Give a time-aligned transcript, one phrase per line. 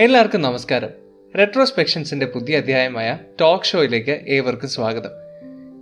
[0.00, 0.88] എല്ലാവർക്കും നമസ്കാരം.
[1.38, 5.10] റെട്രോസ്പെക്ഷൻസിന്റെ പുതിയ അധ്യായമായ ടോക്ക് ഷോയിലേക്ക് ഏവർക്കും സ്വാഗതം.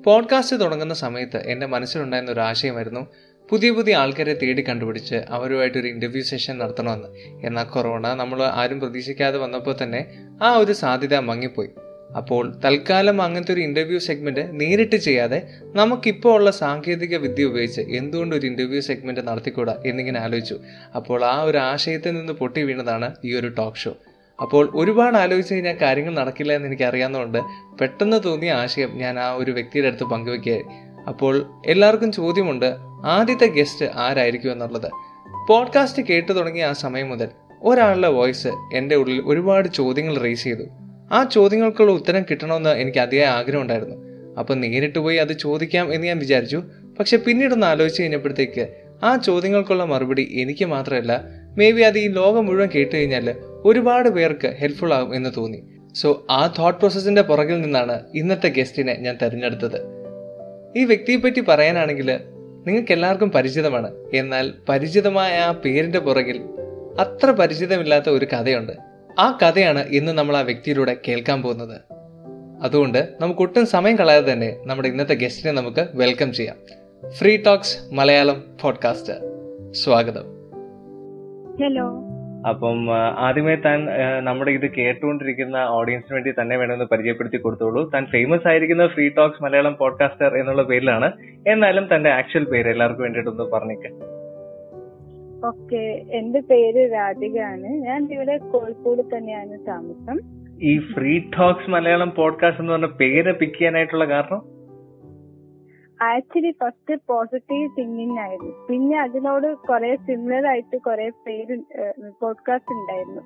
[0.03, 3.07] പോഡ്കാസ്റ്റ് തുടങ്ങുന്ന സമയത്ത് എന്റെ മനസ്സിലുണ്ടായിരുന്ന ഒരു ആശയമായിരുന്നു
[3.51, 7.09] പുതിയ പുതിയ ആൾക്കാരെ തേടി കണ്ടുപിടിച്ച് അവരുമായിട്ടൊരു ഇന്റർവ്യൂ സെഷൻ നടത്തണമെന്ന്.
[7.47, 11.71] എന്നാൽ കൊറോണ നമ്മൾ ആരും പ്രതീക്ഷിക്കാതെ വന്നപ്പോൾ തന്നെ ആ ഒരു സാധ്യത മങ്ങിപ്പോയി.
[12.17, 18.46] അപ്പോൾ തൽക്കാലം അങ്ങനത്തെ ഒരു ഇന്റർവ്യൂ സെഗ്മെന്റ് നേരിട്ട് ചെയ്യാതെ നമുക്കിപ്പോൾ ഉള്ള സാങ്കേതിക വിദ്യ ഉപയോഗിച്ച് എന്തുകൊണ്ട് ഒരു
[18.46, 20.60] ഇന്റർവ്യൂ സെഗ്മെന്റ് നടത്തിക്കൂടാ എന്നിങ്ങനെ ആലോചിച്ചു.
[20.95, 23.96] അപ്പോൾ ആ ഒരു ആശയത്തിൽ നിന്ന് പൊട്ടി വീണതാണ് ഈ ഒരു ടോക്ക് ഷോ
[24.43, 27.38] അപ്പോൾ ഒരുപാട് ആലോചിച്ച് കഴിഞ്ഞാൽ കാര്യങ്ങൾ നടക്കില്ല എന്ന് എനിക്ക് അറിയാവുന്നതുകൊണ്ട്
[27.80, 30.65] പെട്ടെന്ന് തോന്നിയ ആശയം ഞാൻ ആ ഒരു വ്യക്തിയുടെ അടുത്ത് പങ്കുവെക്കുകയായി.
[31.09, 32.74] അപ്പോൾ എല്ലാവർക്കും ചോദ്യമുണ്ട്
[33.05, 34.91] ആദ്യത്തെ ഗസ്റ്റ് ആരായിരിക്കും എന്നുള്ളത്?
[35.48, 37.29] പോഡ്കാസ്റ്റ് കേട്ടു തുടങ്ങിയ ആ സമയം മുതൽ
[37.62, 40.65] ഒരാളുടെ വോയിസ് എന്റെ ഉള്ളിൽ ഒരുപാട് ചോദ്യങ്ങൾ റേസ് ചെയ്തു.
[41.12, 43.96] ആ ചോദ്യങ്ങൾക്കുള്ള ഉത്തരം കിട്ടണമെന്ന് എനിക്ക് അതിയായ ആഗ്രഹമുണ്ടായിരുന്നു
[44.38, 46.62] അപ്പോൾ നേരിട്ട് പോയി അത് ചോദിക്കാം എന്ന് ഞാൻ വിചാരിച്ചു.
[46.98, 48.65] പക്ഷെ പിന്നീടൊന്ന് ആലോചിച്ച് കഴിഞ്ഞപ്പോഴത്തേക്ക്
[49.05, 51.24] ആ ചോദ്യങ്ങൾക്കുള്ള മറുപടി എനിക്ക് മാത്രമല്ല
[51.59, 55.62] മേ ബി അത് ഈ ലോകം മുഴുവൻ കേട്ട് കഴിഞ്ഞാൽ ഒരുപാട് പേർക്ക് ഹെൽപ്ഫുൾ ആകും എന്ന് തോന്നി.
[55.95, 59.76] സോ ആ തോട്ട് പ്രോസസ്സിന്റെ പുറകിൽ നിന്നാണ് ഇന്നത്തെ ഗസ്റ്റിനെ ഞാൻ തിരഞ്ഞെടുത്തത്.
[60.76, 62.21] ഈ വ്യക്തിയെ വ്യക്തിയെപ്പറ്റി പറയാനാണെങ്കിൽ
[62.66, 63.95] നിങ്ങൾക്ക് എല്ലാവർക്കും പരിചിതമാണ്.
[64.15, 66.43] എന്നാൽ പരിചിതമായ ആ പേരിന്റെ പുറകിൽ
[66.98, 68.72] അത്ര പരിചിതമില്ലാത്ത ഒരു കഥയുണ്ട്.
[69.19, 71.81] ആ കഥയാണ് ഇന്ന് നമ്മൾ ആ വ്യക്തിയിലൂടെ കേൾക്കാൻ പോകുന്നത്.
[72.62, 76.56] അതുകൊണ്ട് നമുക്ക് ഒട്ടും സമയം കളയാതെ തന്നെ നമ്മുടെ ഇന്നത്തെ ഗസ്റ്റിനെ നമുക്ക് വെൽക്കം ചെയ്യാം.
[77.10, 79.12] ഫ്രീ ടോക്സ് മലയാളം പോഡ്കാസ്റ്റ്
[79.72, 80.25] സ്വാഗതം.
[81.65, 82.13] ഹലോ
[82.48, 83.87] അപ്പം ആദ്യമേ താൻ
[84.20, 87.91] നമ്മുടെ ഇത് കേട്ടുകൊണ്ടിരിക്കുന്ന ഓഡിയൻസിന് വേണ്ടി തന്നെ വേണമെന്ന് പരിചയപ്പെടുത്തി കൊടുത്തോളൂ.
[87.94, 91.12] താൻ ഫേമസ് ആയിരിക്കുന്ന ഫ്രീ ടോക്സ് മലയാളം പോഡ്കാസ്റ്റർ എന്നുള്ള പേരിലാണ്.
[91.48, 94.15] എന്നാലും തന്റെ ആക്ച്വൽ പേര് എല്ലാവർക്കും വേണ്ടിയിട്ടൊന്ന് പറഞ്ഞേക്ക്.
[95.47, 100.20] ഓക്കെ എന്റെ പേര് രാധിക ആണ് ഞാൻ ഇവിടെ കോഴിക്കോട് തന്നെയാണ് താമസം.
[100.62, 104.53] ഈ ഫ്രീ ടോക്സ് മലയാളം പോഡ്കാസ്റ്റ് എന്ന് പറഞ്ഞ പേര് പിക്ക് ചെയ്യാനായിട്ടുള്ള കാരണം?
[106.05, 108.66] ആക്ച്വലി ഫസ്റ്റ് പോസിറ്റീവ് തിങ്കിങ് ആയിരുന്നു.
[108.66, 111.56] പിന്നെ അതിനോട് കുറെ സിമിലർ ആയിട്ട് കുറെ പേര്
[112.21, 113.23] പോഡ്കാസ്റ്റ് ഉണ്ടായിരുന്നു.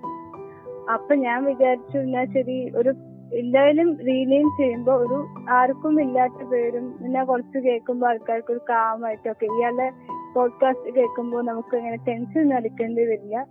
[0.92, 2.92] അപ്പൊ ഞാൻ വിചാരിച്ചു എന്നാ ശരി ഒരു
[3.34, 5.16] എന്തായാലും റീനെയിം ചെയ്യുമ്പോ ഒരു
[5.50, 9.88] ആർക്കും ഇല്ലാത്ത പേരും പിന്നെ കുറച്ച് കേൾക്കുമ്പോ ആൾക്കാർക്ക് ഒരു കാമായിട്ടൊക്കെ ഇയാളെ
[10.34, 13.46] പോഡ്കാസ്റ്റ് കേൾക്കുമ്പോൾ നമുക്ക് ഇങ്ങനെ ടെൻഷൻ അടിക്കേണ്ടി വരില്ല.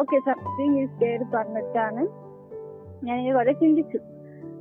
[0.00, 2.02] ഓക്കെ സംതിങ് ഈസ് ഡെയർ പറഞ്ഞിട്ടാണ്
[3.06, 3.98] ഞാൻ ഇങ്ങനെ കുറെ ചിന്തിച്ചു.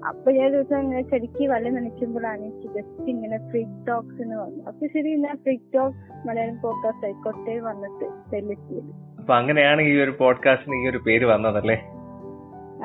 [0.06, 4.88] അപ്പൊ ഞാൻ ദിവസം ഇങ്ങനെ ശരിക്കും വല്ല നനയ്ക്കുമ്പോഴാണ് എനിക്ക് ജസ്റ്റ് ഇങ്ങനെ ഫ്രീ ടോക്സ് എന്ന് വന്നു അപ്പൊ
[4.88, 8.81] ശരി ഞാൻ ഫ്രീ ടോക്സ് മലയാളം പോഡ്കാസ്റ്റ് ആയിക്കോട്ടെ വന്നിട്ട് സെലക്ട്
[9.19, 11.78] അപ്പൊ അങ്ങനെയാണ് ഈ ഒരു പോഡ്കാസ്റ്റിന് ഈ ഒരു പേര് വന്നതല്ലേ?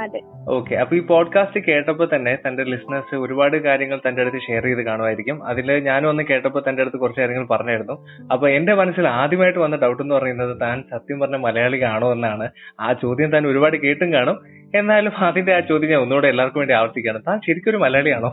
[0.01, 0.21] അതെ.
[0.49, 5.45] ഓക്കെ അപ്പൊ ഈ പോഡ്കാസ്റ്റ് കേട്ടപ്പോൾ തന്നെ തന്റെ ലിസണേഴ്സ് ഒരുപാട് കാര്യങ്ങൾ തന്റെ അടുത്ത് ഷെയർ ചെയ്ത് കാണുമായിരിക്കും.
[5.45, 8.07] അതിൽ ഞാനും ഒന്ന് കേട്ടപ്പോൾ തന്റെ അടുത്ത് കുറച്ച് കാര്യങ്ങൾ പറഞ്ഞായിരുന്നു.
[8.33, 12.51] അപ്പൊ എന്റെ മനസ്സിൽ ആദ്യമായിട്ട് വന്ന ഡൗട്ട് എന്ന് പറയുന്നത് താൻ സത്യം പറഞ്ഞ മലയാളിയാണോ എന്നാണ്.
[12.81, 14.62] ആ ചോദ്യം താൻ ഒരുപാട് കേട്ടും കാണും.
[14.75, 18.31] എന്നാലും അതിന്റെ ആ ചോദ്യം ഞാൻ ഒന്നുകൂടെ എല്ലാവർക്കും വേണ്ടി ആവർത്തിക്കാണ് താൻ ശരിക്കും ഒരു മലയാളിയാണോ?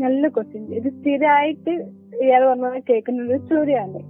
[0.00, 1.70] നല്ല ക്വസ്റ്റ്യൻ ഇത് സ്ഥിരമായിട്ട്
[2.24, 4.00] ഇയാൾ പറഞ്ഞത് കേൾക്കുന്ന ഒരു സ്റ്റോറിയാണ്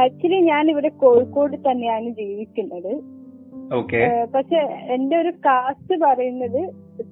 [0.00, 2.92] ആക്ച്വലി ഞാൻ ഇവിടെ കോഴിക്കോട് തന്നെയാണ് ജീവിക്കുന്നത്.
[4.34, 4.60] പക്ഷെ
[4.94, 6.60] എന്റെ ഒരു കാസ്റ്റ് പറയുന്നത്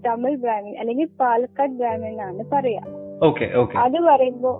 [0.06, 2.82] തമിഴ് ബ്രാഹ്മിൻ അല്ലെങ്കിൽ പാലക്കാട് ബ്രാഹ്മിൻ ആണ് പറയാ
[3.84, 4.52] അത് പറയുമ്പോ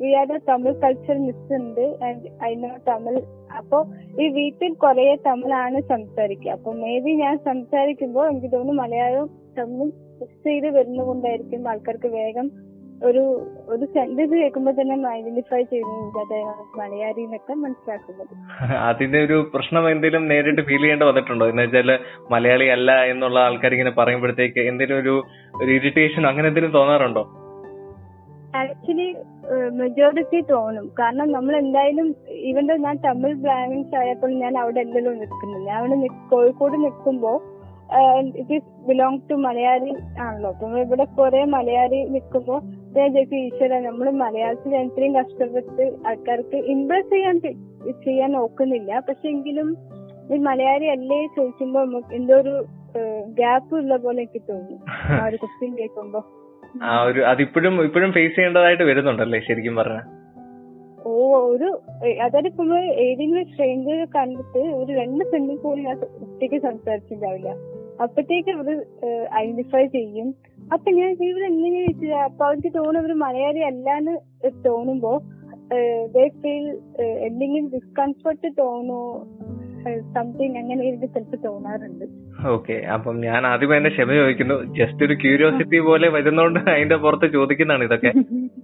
[0.00, 3.20] we are Tamil culture miss ഉണ്ട് ആൻഡ് ഐ നോ തമിഴ്
[3.56, 3.84] അപ്പൊ
[4.20, 6.50] ഈ വീട്ടിൽ കുറെ തമിഴാണ് സംസാരിക്കുക.
[6.50, 9.28] അപ്പൊ മേ ബി ഞാൻ സംസാരിക്കുമ്പോൾ എനിക്ക് തോന്നുന്നു മലയാളം
[9.58, 9.86] തമിഴ്
[10.20, 12.70] മിക്സ് ചെയ്ത് വരുന്നതുകൊണ്ടായിരിക്കും ആൾക്കാർക്ക് വേഗം
[13.04, 16.34] ഒരു ഒരു സെന്റൻസ് കേൾക്കുമ്പോൾ തന്നെ ഐഡന്റിഫൈ ചെയ്യുന്നത്
[16.78, 18.32] മലയാളി എന്നൊക്കെ മനസ്സിലാക്കുന്നത്.
[18.88, 21.48] അതിന്റെ ഒരു പ്രശ്നം എന്തെങ്കിലും നേരിട്ട് ഫീൽ ചെയ്യേണ്ടി വന്നിട്ടുണ്ടോ?
[21.48, 21.98] എന്ന് വെച്ചാൽ
[22.30, 25.14] മലയാളി അല്ല എന്നുള്ള ആൾക്കാർ ഇങ്ങനെ പറയുമ്പോഴത്തേക്ക് എന്തെങ്കിലും ഒരു
[25.70, 27.24] ഇറിറ്റേഷൻ അങ്ങനെ എന്തെങ്കിലും തോന്നാറുണ്ടോ?
[28.54, 29.16] ആക്ച്വലി
[29.78, 30.84] മെജോറിറ്റി തോന്നും.
[31.00, 32.08] കാരണം നമ്മൾ എന്തായാലും
[32.48, 35.96] ഈവൻ ഞാൻ തമിഴ് ബ്രാഹ്മിൻസ് ആയപ്പോൾ ഞാൻ അവിടെ അല്ലല്ലോ നിൽക്കുന്നത് ഞാൻ അവിടെ
[36.32, 37.32] കോഴിക്കോട് നിൽക്കുമ്പോ
[38.40, 39.92] it is belong to Malayali
[40.24, 40.50] ആണല്ലോ.
[40.54, 42.56] അപ്പൊ ഇവിടെ കുറെ മലയാളി നിൽക്കുമ്പോ
[42.96, 47.38] ഞാൻ ചോദിക്കും ഈശ്വര നമ്മൾ മലയാളത്തിൽ ഇത്രയും കഷ്ടപ്പെട്ട് ആൾക്കാർക്ക് ഇംപ്രസ് ചെയ്യാൻ
[48.06, 48.90] ചെയ്യാൻ നോക്കുന്നില്ല.
[49.08, 49.70] പക്ഷെ എങ്കിലും
[50.34, 52.54] ഈ മലയാളി അല്ലേ ചോദിക്കുമ്പോ നമുക്ക് എന്തോ ഒരു
[53.38, 54.78] ഗ്യാപ്പ് ഉള്ള പോലെ എനിക്ക് തോന്നുന്നു
[55.18, 56.20] ആ ഒരു ക്വസ്റ്റ്യൻ കേൾക്കുമ്പോ
[56.82, 60.06] ആ ഒരു അതിപ്പോഴും ഇപ്പോഴും ഫേസ് ചെയ്യേണ്ടതായിട്ട് വരുന്നുണ്ടല്ലേ ശരിക്കും പറഞ്ഞാൽ
[61.06, 61.82] ഓ ഒരു
[62.20, 67.48] അതായത് ഇപ്പൊ ഏതെങ്കിലും സ്ട്രേഞ്ചർ കണ്ടിട്ട് ഒരു രണ്ട് സെന്റൻസ് പോലും ഞാൻ ഒറ്റയ്ക്ക് സംസാരിച്ചിട്ടുണ്ടാവില്ല
[68.02, 68.86] അപ്പത്തേക്ക് അവർ
[69.34, 70.34] ഐഡന്റിഫൈ ചെയ്യും.
[70.72, 74.18] അപ്പൊ ഞാൻ ഇവർ എങ്ങനെയാ വെച്ചാൽ അപ്പൊ അവർക്ക് തോന്നുന്നു അവർ മലയാളി അല്ലാന്ന്
[74.66, 75.22] തോന്നുമ്പോ
[76.42, 76.78] ഫീൽ
[77.18, 79.26] എന്തെങ്കിലും ഡിസ്കംഫർട്ട് തോന്നോ?
[79.88, 82.04] സംതിങ് അങ്ങനെ എനിക്ക് ചിലപ്പോൾ തോന്നാറുണ്ട്.
[82.48, 84.74] ഓക്കെ അപ്പം ഞാൻ ആദ്യമേ എന്നെ ക്ഷമ ചോദിക്കുന്നു.
[84.78, 88.12] ജസ്റ്റ് ഒരു ക്യൂരിയോസിറ്റി പോലെ വരുന്നോണ്ട് അതിന്റെ പുറത്ത് ചോദിക്കുന്നതാണ് ഇതൊക്കെ.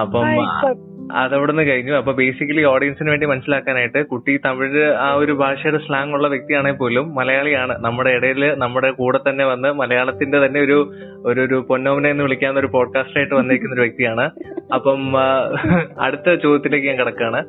[0.00, 1.92] അപ്പം അതവിടെ നിന്ന് അതവിടുന്ന് കഴിഞ്ഞു.
[1.92, 7.76] അപ്പൊ ബേസിക്കലി ഓഡിയൻസിന് വേണ്ടി മനസ്സിലാക്കാനായിട്ട് കുട്ടി തമിഴ് ആ ഒരു ഭാഷയുടെ സ്ലാങ് ഉള്ള വ്യക്തിയാണെങ്കിൽ പോലും മലയാളിയാണ്.
[7.80, 10.92] നമ്മുടെ ഇടയിൽ നമ്മുടെ കൂടെ തന്നെ വന്ന് മലയാളത്തിന്റെ തന്നെ ഒരു
[11.26, 14.30] ഒരു ഒരു പൊന്നോമനെ എന്ന് വിളിക്കാവുന്ന ഒരു പോഡ്കാസ്റ്റ് ആയിട്ട് വന്നിരിക്കുന്ന ഒരു വ്യക്തിയാണ്.
[14.74, 15.16] അപ്പം
[16.00, 17.42] അടുത്ത ചോദ്യത്തിലേക്ക് ഞാൻ കിടക്കുകയാണ്.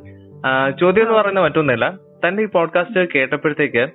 [0.79, 1.85] ചോദ്യം എന്ന് പറയുന്നത് മറ്റൊന്നുമല്ല
[2.25, 3.89] തന്റെ ഈ പോഡ്കാസ്റ്റ് കേട്ടപ്പോഴത്തേക്ക്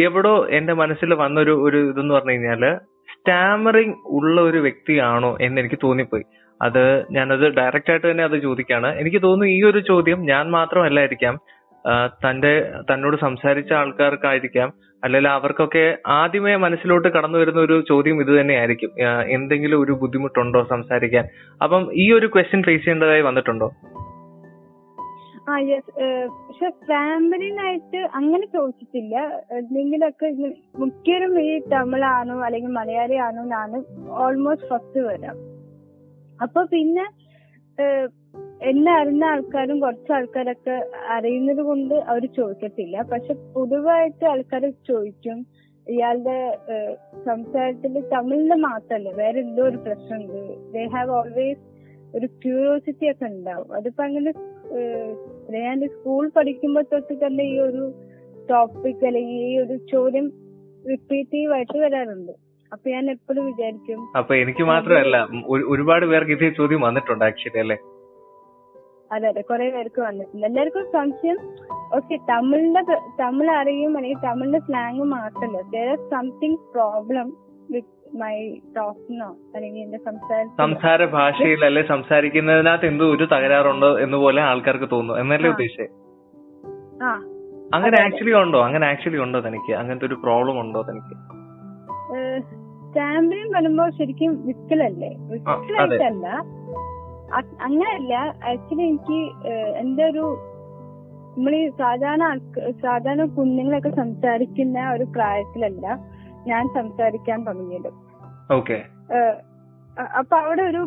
[0.00, 2.78] എവിടോ എന്റെ മനസ്സിൽ വന്നൊരു ഒരു ഇതെന്ന് പറഞ്ഞു കഴിഞ്ഞാൽ
[3.12, 6.22] സ്റ്റാമറിങ് ഉള്ള ഒരു വ്യക്തിയാണോ എന്ന് എനിക്ക് തോന്നിപ്പോയി.
[6.62, 8.94] അത് ഞാനത് ഡയറക്റ്റ് ആയിട്ട് തന്നെ അത് ചോദിക്കാണ്.
[8.98, 11.38] എനിക്ക് തോന്നുന്നു ഈ ഒരു ചോദ്യം ഞാൻ മാത്രമല്ലായിരിക്കാം
[12.08, 14.72] തന്റെ തന്നോട് സംസാരിച്ച ആൾക്കാർക്കായിരിക്കാം
[15.04, 18.90] അല്ലെങ്കിൽ അവർക്കൊക്കെ ആദ്യമേ മനസ്സിലോട്ട് കടന്നു വരുന്ന ഒരു ചോദ്യം ഇത് തന്നെയായിരിക്കും.
[19.28, 21.24] എന്തെങ്കിലും ഒരു ബുദ്ധിമുട്ടുണ്ടോ സംസാരിക്കാൻ?
[21.62, 23.68] അപ്പം ഈ ഒരു ക്വസ്റ്റ്യൻ ഫേസ് ചെയ്യേണ്ടതായി വന്നിട്ടുണ്ടോ?
[25.50, 25.92] ആ യെസ്
[26.46, 29.16] പക്ഷെ ഫാമിലിനായിട്ട് അങ്ങനെ ചോദിച്ചിട്ടില്ല.
[29.50, 30.28] എന്തെങ്കിലുമൊക്കെ
[30.78, 33.78] മുഖ്യരും ഈ തമിഴാണോ അല്ലെങ്കിൽ മലയാളി ആണോ എന്നാണ്
[34.08, 35.36] ഓൾമോസ്റ്റ് ഫസ്റ്റ് വരാം.
[36.42, 37.04] അപ്പൊ പിന്നെ
[38.62, 40.76] എന്നെ അറിയുന്ന ആൾക്കാരും കുറച്ച് ആൾക്കാരൊക്കെ
[41.08, 43.02] അറിയുന്നത് കൊണ്ട് അവർ ചോദിക്കത്തില്ല.
[43.02, 45.46] പക്ഷെ പൊതുവായിട്ട് ആൾക്കാർ ചോദിക്കും
[45.86, 46.38] ഇയാളുടെ
[47.26, 50.72] സംസാരത്തിൽ തമിഴിൽ മാത്രല്ല വേറെ എന്തോ ഒരു പ്രശ്നമുണ്ട്.
[50.72, 51.64] ദേ ഹാവ് ഓൾവേസ്
[52.16, 53.74] ഒരു ക്യൂരിയോസിറ്റി ഒക്കെ ഉണ്ടാവും.
[53.74, 54.32] അതിപ്പോ അങ്ങനെ
[55.48, 57.82] ഏഹ്, ഞാൻ സ്കൂൾ പഠിക്കുമ്പോ തൊട്ട് തന്നെ ഈ ഒരു
[58.48, 60.26] ടോപ്പിക് അല്ലെങ്കിൽ ഈ ഒരു ചോദ്യം
[60.84, 62.32] റിപ്പീറ്റീവ് ആയിട്ട് വരാറുണ്ട്.
[62.72, 65.16] അപ്പൊ ഞാൻ എപ്പോഴും വിചാരിക്കും അപ്പൊ എനിക്ക് മാത്രമല്ല
[65.70, 67.76] ഒരുപാട് പേർക്ക് ഇതേ ചോദ്യം വന്നിട്ടുണ്ട് ആക്ച്വലി അല്ലേ?
[69.10, 70.46] അതെ അതെ കുറെ പേർക്ക് വന്നിട്ടുണ്ട്.
[70.48, 71.38] എല്ലാവർക്കും സംശയം?
[71.96, 72.82] ഓക്കെ തമിഴിന്റെ
[73.20, 77.28] തമിഴ് അറിയും അല്ലെങ്കിൽ തമിഴിന്റെ സ്ലാങ് മാത്രമല്ല there something problem
[77.68, 80.66] with my ടോക്കിനോ അല്ലെങ്കിൽ എന്റെ സംസാരത്തിനോ?
[80.66, 85.22] സംസാര ഭാഷയിൽ അല്ലെ സംസാരിക്കുന്നതിനകത്ത് എന്തോ ഒരു തകരാറുണ്ടോ എന്ന് പോലെ ആൾക്കാർക്ക് തോന്നുന്നു.
[85.22, 85.86] എന്നല്ലേ ഉദ്ദേശിച്ചേ?
[87.74, 88.02] അങ്ങനെ.
[88.02, 88.64] ആക്ച്വലി ഉണ്ടോ?
[88.64, 89.74] അങ്ങനെ ആക്ച്വലി ഉണ്ടോ തനിക്ക്?
[89.74, 91.36] അങ്ങനത്തെ ഒരു പ്രോബ്ലം ഉണ്ടോ തനിക്ക്?
[92.88, 95.16] സ്റ്റാമ്പിനും വരുമ്പോ ശരിക്കും വിക്കലല്ലേ?
[95.16, 96.28] വിക്കലായിട്ടല്ല.
[97.34, 98.14] അ- അങ്ങനെയല്ല.
[98.48, 99.46] ആക്ച്വലി എനിക്ക്
[99.78, 100.36] എന്റെ ഒരു
[101.38, 102.38] നമ്മൾ ഈ സാധാരണ
[102.82, 106.16] സാധാരണ കുഞ്ഞുങ്ങളൊക്കെ സംസാരിക്കുന്ന ഒരു പ്രായത്തിലല്ല.
[106.50, 107.90] ഞാൻ സംസാരിക്കാൻ തുടങ്ങിയത്.
[108.56, 108.78] ഓക്കെ
[110.20, 110.82] അപ്പൊ അവിടെ ഒരു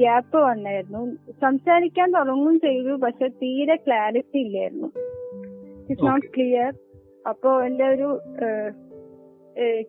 [0.00, 1.00] ഗ്യാപ്പ് വന്നായിരുന്നു.
[1.42, 4.88] സംസാരിക്കാൻ തുടങ്ങും ചെയ്തു പക്ഷെ തീരെ ക്ലാരിറ്റി ഇല്ലായിരുന്നു.
[5.90, 6.70] ഇറ്റ്സ് നോട്ട് ക്ലിയർ
[7.28, 8.08] അപ്പോ എന്റെ ഒരു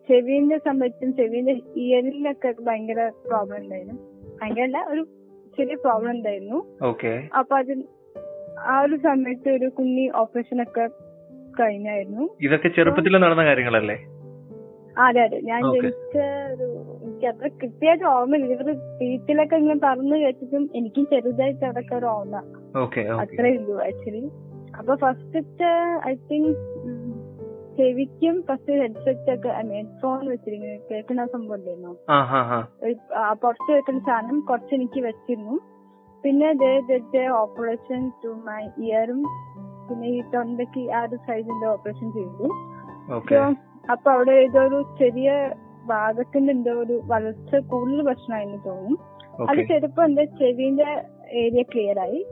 [0.08, 3.96] ചെവിന്റെ സംബന്ധിച്ചും ചെവിന്റെ ഇയറിലൊക്കെ ഭയങ്കര പ്രോബ്ലം ഉണ്ടായിരുന്നു.
[4.42, 5.04] ഭയങ്കര ഒരു
[5.58, 6.60] ചെറിയ പ്രോബ്ലം ഉണ്ടായിരുന്നു.
[6.90, 7.74] ഓക്കെ അപ്പൊ അത്
[8.74, 10.86] ആ ഒരു സമയത്ത് ഒരു കുഞ്ഞി ഓപ്പറേഷൻ ഒക്കെ
[11.60, 12.24] കഴിഞ്ഞായിരുന്നു.
[12.42, 13.98] ഇതൊക്കെ ചെറുപ്പത്തിൽ നടന്ന കാര്യങ്ങളല്ലേ?
[14.98, 15.42] അതെ അതെ.
[15.42, 15.62] ഞാൻ.
[15.76, 16.18] ജനിച്ച
[16.54, 16.68] ഒരു
[17.04, 18.54] എനിക്ക് അത്ര കൃത്യമായിട്ട് ഓർമ്മയില്ല.
[18.54, 18.70] ഇവർ
[19.02, 22.36] വീട്ടിലൊക്കെ ഇങ്ങനെ പറഞ്ഞു കേട്ടിട്ടും എനിക്കും ചെറുതായിട്ട് അതൊക്കെ ഒരു ഓർമ്മ.
[23.24, 24.24] അത്രേ ഉള്ളൂ ആക്ച്വലി
[24.80, 25.72] അപ്പൊ ഫസ്റ്റത്തെ
[26.08, 26.56] ഐ തിങ്ക്
[27.78, 31.94] ചെവിക്കും ഫസ്റ്റ് ഹെഡ്സെറ്റ് ഒക്കെ ഐ മീൻ ഫോൺ വെച്ചിരിക്കുന്നത് കേൾക്കുന്ന സംഭവം ഉണ്ടായിരുന്നു
[33.42, 35.56] പുറത്ത് കേൾക്കുന്ന സാധനം കുറച്ച് എനിക്ക് വെച്ചിരുന്നു.
[36.24, 36.50] പിന്നെ
[37.32, 39.22] ഓപ്പറേഷൻ ടു മൈ ഇയറും
[39.90, 42.48] പിന്നെ ഈ തൊണ്ടയ്ക്ക് ആ ഒരു സൈഡിന്റെ ഓപ്പറേഷൻ ചെയ്തു.
[43.92, 45.52] അപ്പൊ അവിടെ ഏതോ ഒരു ചെറിയ
[45.86, 48.98] ഭാഗത്തിന്റെ എന്തോ ഒരു വളർച്ച കൂടുതൽ പ്രശ്നമായിരുന്നു തോന്നും.
[49.50, 52.26] അത് ചെറുപ്പം എന്റെ ചെവിന്റെ ഏരിയ ക്ലിയർ ആയി.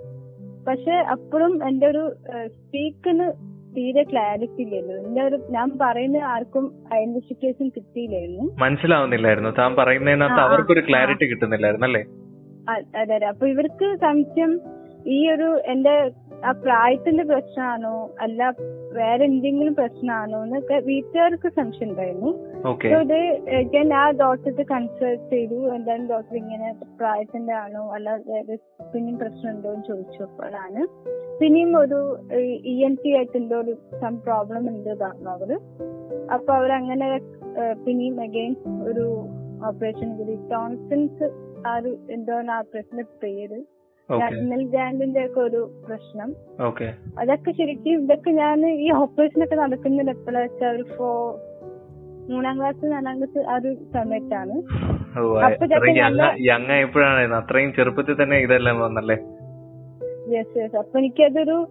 [0.67, 2.13] പക്ഷെ അപ്പോഴും എന്റെ ഒരു
[2.47, 3.31] സ്പീക്കിന്
[3.77, 5.07] തീരെ ക്ലാരിറ്റി ഇല്ലായിരുന്നു.
[5.07, 8.43] എന്റെ ഒരു ഞാൻ പറയുന്ന ആർക്കും ഐഡന്റിഫിക്കേഷൻ കിട്ടിയില്ലായിരുന്നു.
[8.61, 9.49] മനസ്സിലാവുന്നില്ലായിരുന്നു.
[9.49, 12.03] താൻ പറയുന്നതിനകത്ത് അവർക്കൊരു ക്ലാരിറ്റി കിട്ടുന്നില്ലായിരുന്നു അല്ലേ?
[12.69, 13.25] അതെ അതെ.
[13.25, 14.59] അപ്പൊ ഇവർക്ക് സംശയം
[15.07, 16.11] ഈ ഒരു എന്റെ
[16.47, 18.41] ആ പ്രായത്തിന്റെ പ്രശ്നമാണോ അല്ല
[18.97, 22.31] വേറെ എന്തെങ്കിലും പ്രശ്നമാണോ എന്നൊക്കെ വീട്ടുകാർക്ക് സംശയം ഉണ്ടായിരുന്നു.
[22.99, 23.13] അത്
[23.53, 25.57] ഇത് ഞാൻ ആ ഡോക്ടറെ കൺസൾട്ട് ചെയ്തു.
[25.75, 26.67] എന്താണ് ഡോക്ടർ ഇങ്ങനെ
[26.99, 27.83] പ്രായത്തിന്റെ ആണോ?
[27.95, 28.55] അല്ല വേറെ
[28.93, 30.81] പിന്നെയും പ്രശ്നമുണ്ടോ എന്ന് ചോദിച്ചപ്പോഴാണ്
[31.39, 31.99] പിന്നെയും ഒരു
[32.73, 35.51] ഇ എൻ ടി ആയിട്ട് എന്തോ ഒരു സം പ്രോബ്ലം ഉണ്ട് പറഞ്ഞു അവർ.
[36.33, 37.07] അപ്പൊ അവരങ്ങനെ
[37.85, 38.53] പിന്നെയും അഗൈൻ
[38.89, 39.05] ഒരു
[39.67, 41.27] ഓപ്പറേഷൻ കൂടി ടോൺസിൻസ്
[41.67, 43.59] ആ ഒരു എന്തോ ആ ഓപ്പറേഷന്റെ പേര്.
[44.21, 46.29] നഗ്നൽ ഗ്രാൻഡിന്റെ ഒക്കെ ഒരു പ്രശ്നം.
[47.19, 51.39] അതൊക്കെ ശരിക്കും ഇതൊക്കെ ഞാൻ ഈ ഓപ്പറേഷൻ ഒക്കെ നടക്കുന്നത് എപ്പോഴാ വെച്ചാൽ ഒരു ഫോ
[52.29, 54.55] മൂന്നാം ക്ലാസ് നാലാം ക്ലാസ് ആ ഒരു സമയത്താണ്.
[56.49, 59.17] യങ് ആയപ്പോഴാണ് അത്രയും ചെറുപ്പത്തിൽ തന്നെ ഇതെല്ലാം വന്നല്ലേ?
[60.35, 61.67] യെസ് യെസ് അപ്പൊ എനിക്കതൊരു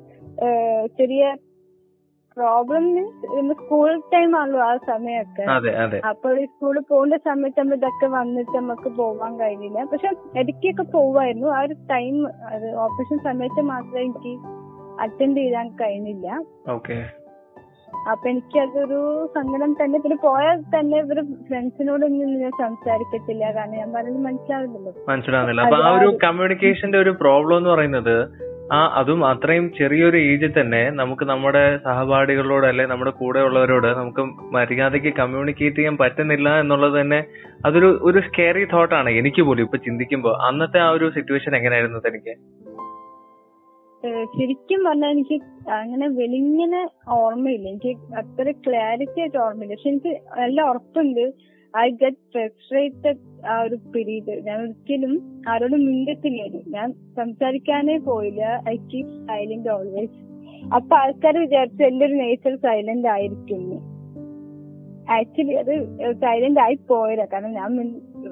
[0.98, 1.36] ചെറിയ
[2.36, 5.44] പ്രോബ്ലം മീൻസ് സ്കൂൾ ടൈം ആണല്ലോ ആ സമയമൊക്കെ.
[6.10, 10.10] അപ്പൊ ഈ സ്കൂളിൽ പോകുന്ന സമയത്ത് നമ്മൾ ഇതൊക്കെ വന്നിട്ട് നമുക്ക് പോവാൻ കഴിഞ്ഞില്ല പക്ഷെ
[10.40, 11.48] ഇടയ്ക്കൊക്കെ പോവായിരുന്നു.
[11.56, 12.14] ആ ഒരു ടൈം
[12.52, 14.34] അത് ഓപ്പറേഷൻ സമയത്ത് മാത്രമേ എനിക്ക്
[15.04, 16.28] അറ്റൻഡ് ചെയ്യാൻ കഴിഞ്ഞില്ല.
[16.76, 16.96] ഓക്കെ
[18.10, 19.00] അപ്പൊ എനിക്ക് അതൊരു
[19.34, 19.96] സങ്കടം തന്നെ.
[20.04, 23.44] പിന്നെ പോയാൽ തന്നെ ഇവർ ഫ്രണ്ട്സിനോടൊന്നും ഞാൻ സംസാരിക്കത്തില്ല.
[23.56, 25.66] കാരണം ഞാൻ പറയുന്നത് മനസ്സിലാവില്ലല്ലോ മനസ്സിലാവുന്നില്ല.
[25.66, 28.16] അപ്പൊ ആ ഒരു കമ്മ്യൂണിക്കേഷന്റെ ഒരു പ്രോബ്ലം എന്ന് പറയുന്നത്
[28.72, 34.22] ആ അതും അത്രയും ചെറിയൊരു ഏജിൽ തന്നെ നമുക്ക് നമ്മുടെ സഹപാഠികളോട് അല്ലെ നമ്മുടെ കൂടെ ഉള്ളവരോട് നമുക്ക്
[34.56, 37.20] മര്യാദയ്ക്ക് കമ്മ്യൂണിക്കേറ്റ് ചെയ്യാൻ പറ്റുന്നില്ല എന്നുള്ളത് തന്നെ
[37.66, 40.32] അതൊരു ഒരു സ്കേറി തോട്ടാണ് എനിക്ക് പോലും ഇപ്പൊ ചിന്തിക്കുമ്പോ.
[40.48, 42.34] അന്നത്തെ ആ ഒരു സിറ്റുവേഷൻ എങ്ങനെയായിരുന്നു തനിക്ക്?
[44.36, 45.36] ശരിക്കും പറഞ്ഞാൽ എനിക്ക്
[45.80, 47.68] അങ്ങനെ വെളിങ്ങനെ ഓർമ്മയില്ല.
[47.68, 49.74] എനിക്ക് അത്ര ക്ലാരിറ്റി ആയിട്ട് ഓർമ്മയില്ല.
[49.74, 51.24] പക്ഷെ എനിക്ക് നല്ല ഉറപ്പുണ്ട്.
[51.78, 54.32] ഐ ഗെറ്റ് ഫ്രസ്ട്രേറ്റഡ് ആ ഒരു പീരീഡ്.
[54.46, 58.62] ഞാൻ ഒരിക്കലും ആരോടും മിണ്ടത്തില്ലായിരുന്നു ഞാൻ സംസാരിക്കാനേ പോയില്ല.
[58.68, 60.18] ഐ കീപ് സൈലന്റ് ഓൾവേസ്
[60.74, 63.78] അപ്പൊ ആൾക്കാർ വിചാരിച്ചു എന്റെ ഒരു നേച്ചർ സൈലന്റ് ആയിരിക്കും എന്ന്.
[65.12, 65.72] ആക്ച്വലി അത്
[66.12, 67.24] സൈലന്റ് ആയി പോയതാ.
[67.24, 67.80] കാരണം ഞാൻ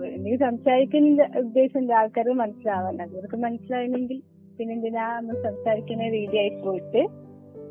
[0.05, 4.23] എനിക്ക് സംസാരിക്കുന്ന ഉദ്ദേശം ആൾക്കാർക്ക് മനസ്സിലാവാൻ അവർക്ക് മനസ്സിലായില്ലെങ്കിൽ
[4.59, 7.03] പിന്നെ എന്തിനാ നമ്മൾ സംസാരിക്കുന്ന രീതി ആയി പോയിട്ട്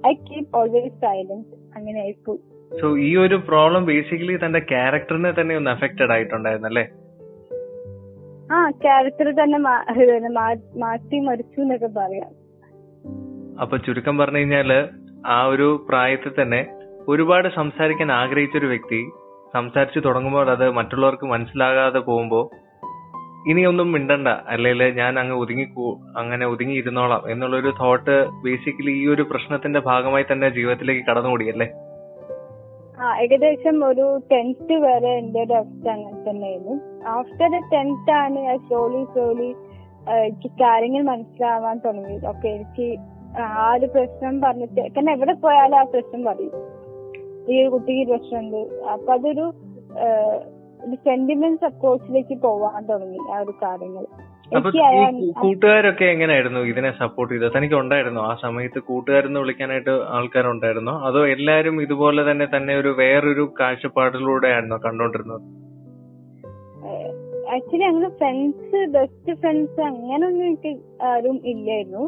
[0.08, 2.40] ഐ കീപ് ഓൾവേസ് സൈലന്റ് അങ്ങനെ ആയിപ്പോയി.
[2.72, 6.86] സോ ഈ ഒരു പ്രോബ്ലം ബേസിക്കലി തന്റെ ക്യാരക്ടറിനെ തന്നെ ഒന്ന് അഫക്റ്റഡ് ആയിട്ടുണ്ടായിരുന്നു അല്ലേ
[8.52, 9.60] ആ ക്യാരക്ടർ തന്നെ
[10.78, 12.30] മാറ്റി മരിച്ചു എന്നൊക്കെ പറയാം.
[13.62, 14.72] അപ്പൊ ചുരുക്കം പറഞ്ഞു കഴിഞ്ഞാൽ
[15.28, 16.62] ആ ഒരു പ്രായത്തിൽ തന്നെ
[17.08, 19.02] ഒരുപാട് സംസാരിക്കാൻ ആഗ്രഹിച്ച ഒരു വ്യക്തി
[19.54, 22.42] സംസാരിച്ചു തുടങ്ങുമ്പോൾ അത് മറ്റുള്ളവർക്ക് മനസ്സിലാകാതെ പോകുമ്പോ
[23.48, 25.66] ഇനിയൊന്നും മിണ്ടണ്ട അല്ലെങ്കിൽ ഞാൻ അങ്ങ് ഒതുങ്ങി
[26.16, 31.68] അങ്ങനെ ഒതുങ്ങി ഇരുന്നോളാം എന്നുള്ളൊരു തോട്ട് ബേസിക്കലി ഈ ഒരു പ്രശ്നത്തിന്റെ ഭാഗമായി തന്നെ ജീവിതത്തിലേക്ക് കടന്നുകൂടിയല്ലേ
[33.02, 36.76] ആ ഏകദേശം ഒരു ടെൻത്ത് വരെ എന്റെ ഒരു അവസ്ഥ അങ്ങനെ തന്നെയായിരുന്നു.
[37.08, 39.50] ആഫ്റ്റർ ടെൻത്ത് ആണ് സ്ലോലി സ്ലോലി
[40.26, 42.28] എനിക്ക് കാര്യങ്ങൾ മനസ്സിലാവാൻ തുടങ്ങിയത്.
[42.28, 42.88] ഓക്കെ എനിക്ക്
[43.42, 46.56] ആ ഒരു പ്രശ്നം പറഞ്ഞിട്ട് കാരണം എവിടെ പോയാലും ആ പ്രശ്നം പറയും.
[47.50, 48.62] ഈ ഒരു കുട്ടിക്ക് പ്രശ്നമുണ്ട്.
[48.94, 49.46] അപ്പൊ അതൊരു
[51.06, 54.06] സെന്റിമെന്റ്സ് അപ്രോച്ചിലേക്ക് പോവാൻ തുടങ്ങി ആ ഒരു കാര്യങ്ങൾ.
[54.58, 54.70] അപ്പൊ
[55.26, 57.52] ഈ കൂട്ടുകാരൊക്കെ എങ്ങനെയായിരുന്നു ഇതിനെ സപ്പോർട്ട് ചെയ്തത്?
[57.58, 60.94] തനിക്ക് ഉണ്ടായിരുന്നോ ആ സമയത്ത് കൂട്ടുകാരെന്ന് വിളിക്കാനായിട്ട് ആൾക്കാരുണ്ടായിരുന്നോ?
[61.00, 65.42] അതോ എല്ലാരും ഇതുപോലെ തന്നെ തന്നെ ഒരു വേറൊരു കാഴ്ചപ്പാടിലൂടെയായിരുന്നോ കണ്ടോണ്ടിരുന്നത്?
[67.56, 72.04] ആക്ച്വലി അങ്ങനെ ഫ്രണ്ട്സ് ബെസ്റ്റ് ഫ്രണ്ട്സ് അങ്ങനൊന്നും എനിക്ക് ആരും ഇല്ലായിരുന്നു.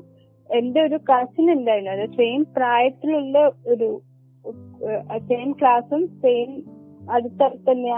[0.50, 4.02] എന്റെ ഒരു കസിൻ ഉണ്ടായിരുന്നു അത് സെയിം പ്രായത്തിലുള്ള ഒരു
[5.28, 6.52] സെയിം ക്ലാസ്സും സെയിം
[7.12, 7.94] അടുത്തടുത്ത് തന്നെ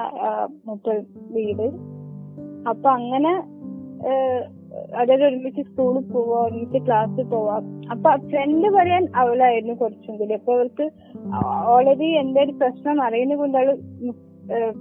[0.68, 0.94] മറ്റേ
[1.32, 1.68] വീട്.
[2.70, 3.34] അപ്പൊ അങ്ങനെ
[4.96, 7.56] അതായത് ഒരുമിച്ച് സ്കൂളിൽ പോവാ ഒരുമിച്ച് ക്ലാസ്സിൽ പോവാ.
[7.92, 10.34] അപ്പൊ ഫ്രണ്ട് പറയാൻ അവളായിരുന്നു കുറച്ചും കൂടി.
[10.34, 10.86] അപ്പൊ അവർക്ക്
[11.68, 13.72] ഓൾറെഡി എന്റെ ഒരു പ്രശ്നം അറിയുന്നത് കൊണ്ട് അവൾ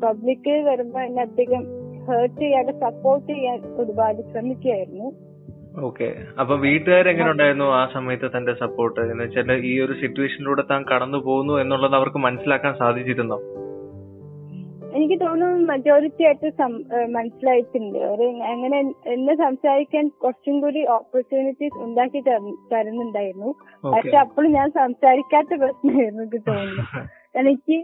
[0.05, 1.65] പബ്ലിക് വരുമ്പോ എന്നെ അധികം
[2.09, 5.11] ഹേർട്ട് ചെയ്യാതെ സപ്പോർട്ട് ചെയ്യാൻ ഒരുപാട് ശ്രമിക്കുകയായിരുന്നു.
[5.83, 6.09] ഓക്കെ
[6.41, 11.55] അപ്പൊ വീട്ടുകാരെങ്ങനെ ഉണ്ടായിരുന്നു ആ സമയത്ത് തന്റെ സപ്പോർട്ട് എന്ന് വെച്ചാൽ ഈ ഒരു സിറ്റുവേഷനിലൂടെ താൻ കടന്നു പോകുന്നു
[11.55, 13.39] എന്നുള്ളത് അവർക്ക് മനസ്സിലാക്കാൻ സാധിച്ചിരുന്നോ?
[14.97, 16.49] എനിക്ക് തോന്നുന്നു മെജോറിറ്റി ആയിട്ട്
[17.17, 17.99] മനസ്സിലായിട്ടുണ്ട്.
[18.13, 22.21] ഒരു അങ്ങനെ എന്നെ സംസാരിക്കാൻ കുറച്ചും കൂടി ഓപ്പർച്യൂണിറ്റീസ് ഉണ്ടാക്കി
[22.73, 23.51] തരുന്നുണ്ടായിരുന്നു.
[23.95, 26.85] പക്ഷെ അപ്പോഴും ഞാൻ സംസാരിക്കാത്ത പ്രശ്നമായിരുന്നു എനിക്ക് തോന്നുന്നു.
[27.41, 27.77] എനിക്ക്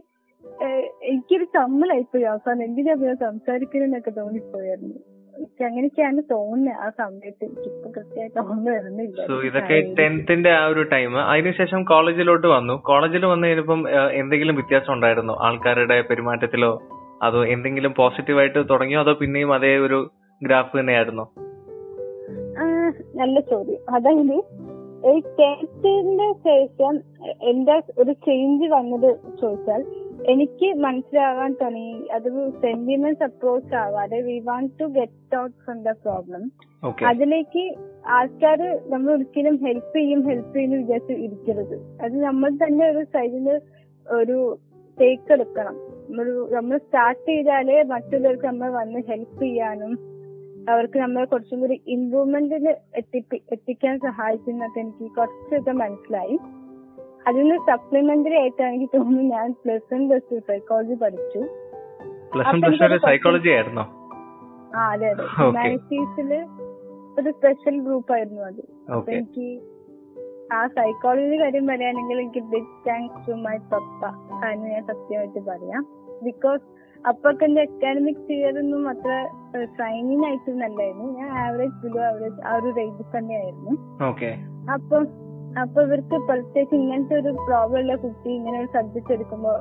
[1.04, 2.64] എനിക്കൊരു സമ്മലായിപ്പോയി അവസാനം.
[2.64, 4.96] എന്തിനാ ഞാൻ സംസാരിക്കണെന്നൊക്കെ തോന്നിപ്പോയായിരുന്നു.
[5.34, 7.44] എനിക്ക് അങ്ങനെയൊക്കെയാണ് തോന്നുന്നത് ആ സമയത്ത്.
[7.44, 9.18] എനിക്കിപ്പോ കൃത്യമായിട്ട് ഓർമ്മ വരുന്നില്ല.
[9.28, 12.76] സോ ഇതൊക്കെ ടെൻത്തിന്റെ ആ ഒരു ടൈം അതിനുശേഷം കോളേജിലോട്ട് വന്നു.
[12.88, 15.36] കോളേജിൽ വന്നു കഴിഞ്ഞപ്പം എന്തെങ്കിലും വ്യത്യാസം ഉണ്ടായിരുന്നോ?
[15.48, 16.72] ആൾക്കാരുടെ പെരുമാറ്റത്തിലോ
[17.22, 19.00] അതോ എന്തെങ്കിലും പോസിറ്റീവായിട്ട് തുടങ്ങിയോ?
[19.00, 20.10] അതോ പിന്നെയും അതേ ഒരു
[20.42, 21.25] ഗ്രാഫ് തന്നെയായിരുന്നോ?
[23.14, 23.94] നല്ല ചോദ്യം.
[23.94, 24.37] അതായത്
[25.06, 26.94] ഈ ടെൻത്തിന്റെ ശേഷം
[27.42, 29.10] എന്റെ ഒരു ചേഞ്ച് വന്നത്
[29.40, 29.84] ചോദിച്ചാൽ
[30.28, 32.08] എനിക്ക് മനസ്സിലാവാൻ തുടങ്ങി.
[32.12, 36.52] അത് സെന്റിമെന്റ്സ് അപ്രോച്ച് ആവാതെ we want to get out from the problem
[37.06, 37.64] അതിലേക്ക്
[38.06, 38.60] ആൾക്കാർ
[38.90, 41.76] നമ്മൾ ഒരിക്കലും ഹെൽപ്പ് ചെയ്യും ഹെൽപ്പ് ചെയ്യുന്നു വിചാരിച്ച് ഇരിക്കരുത്.
[42.02, 43.60] അത് നമ്മൾ തന്നെ ഒരു സൈഡിൽ
[44.14, 44.58] ഒരു
[45.00, 45.97] ടേക്ക് എടുക്കണം.
[46.08, 49.92] നമ്മൾ നമ്മൾ സ്റ്റാർട്ട് ചെയ്താലേ മറ്റുള്ളവർക്ക് നമ്മൾ വന്ന് ഹെൽപ്പ് ചെയ്യാനും
[50.68, 56.36] അവർക്ക് നമ്മളെ കുറച്ചും കൂടി ഇമ്പ്രൂവ്മെന്റിന് എത്തിപ്പി എത്തിക്കാൻ സഹായിക്കുന്നൊക്കെ എനിക്ക് കുറച്ചൊക്കെ മനസ്സിലായി.
[57.26, 61.40] അതിന് സപ്ലിമെന്ററി ആയിട്ടാണ് എനിക്ക് തോന്നുന്നു ഞാൻ plus one plus two psychology പഠിച്ചു.
[62.32, 63.84] പ്ലസ് വൺ അപ്പൊ പ്ലസ് ടു എനിക്കത് സൈക്കോളജി ആയിരുന്നോ?
[64.74, 65.24] ആ അതെ അതെ.
[65.36, 66.32] ഹ്യൂമാനിറ്റീസിൽ ഹ്യൂമാനിറ്റീസിൽ
[67.18, 68.62] ഒരു സ്പെഷ്യൽ ഗ്രൂപ്പ് ആയിരുന്നു അത്.
[69.12, 69.46] എനിക്ക്
[70.54, 74.02] ആ സൈക്കോളജി കാര്യം പറയുകയാണെങ്കിൽ എനിക്ക് big thanks to my papa
[74.52, 75.82] എന്ന് ഞാൻ സത്യമായിട്ട് പറയാം.
[76.22, 76.62] ബിക്കോസ്
[77.08, 79.10] അപ്പൊക്കെ എന്റെ അക്കാഡമിക് ഇയർ ഒന്നും അത്ര
[79.76, 83.74] ട്രൈനിങ് ആയിട്ടൊന്നല്ലായിരുന്നു ഞാൻ ആവറേജ് ബിലോ ആവറേജ് ആ ഒരു റേഞ്ചിൽ തന്നെയായിരുന്നു.
[84.74, 84.96] അപ്പൊ
[85.60, 89.52] അപ്പം ഇവർക്ക് പ്രത്യേകിച്ച് ഇങ്ങനത്തെ ഒരു പ്രോബ്ലം ഉള്ള കുട്ടി ഇങ്ങനെ ഒരു സബ്ജക്ട് എടുക്കുമ്പോ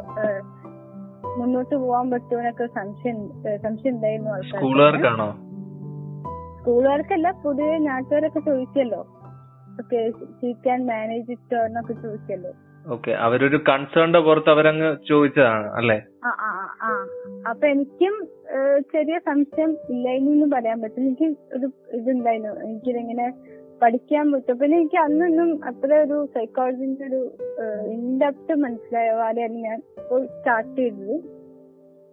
[1.37, 3.17] മുന്നോട്ട് പോകാൻ പറ്റുമെന്നൊക്കെ സംശയം
[3.63, 4.59] സംശയം ഉണ്ടായിരുന്നു ആൾക്കാർ
[6.57, 9.01] സ്കൂളുകാർക്കല്ല പൊതുവെ നാട്ടുകാരൊക്കെ ചോദിച്ചല്ലോ.
[9.81, 9.99] Okay
[10.39, 12.51] she can manage it എന്നൊക്കെ ചോദിച്ചല്ലോ.
[12.85, 15.97] ഓക്കെ അവരൊരു കൺസേണിന്റെ പുറത്ത് അവരങ്ങ് ചോദിച്ചതാണ് അല്ലേ?
[17.49, 18.13] അപ്പൊ എനിക്കും
[18.93, 21.67] ചെറിയ സംശയം ഇല്ലായിരുന്നു പറയാൻ പറ്റും എനിക്ക് ഒരു
[21.97, 22.53] ഇതുണ്ടായിരുന്നു.
[22.65, 23.27] എനിക്കിതെങ്ങനെ
[23.81, 24.55] പഠിക്കാൻ പറ്റും.
[24.59, 27.21] പിന്നെ എനിക്ക് അന്നൊന്നും അത്ര ഒരു സൈക്കോളജിന്റെ ഒരു
[27.95, 31.17] ഇൻഡപ്റ്റ് പോലെയാണ് ഞാൻ ഇപ്പോൾ സ്റ്റാർട്ട് ചെയ്തത്.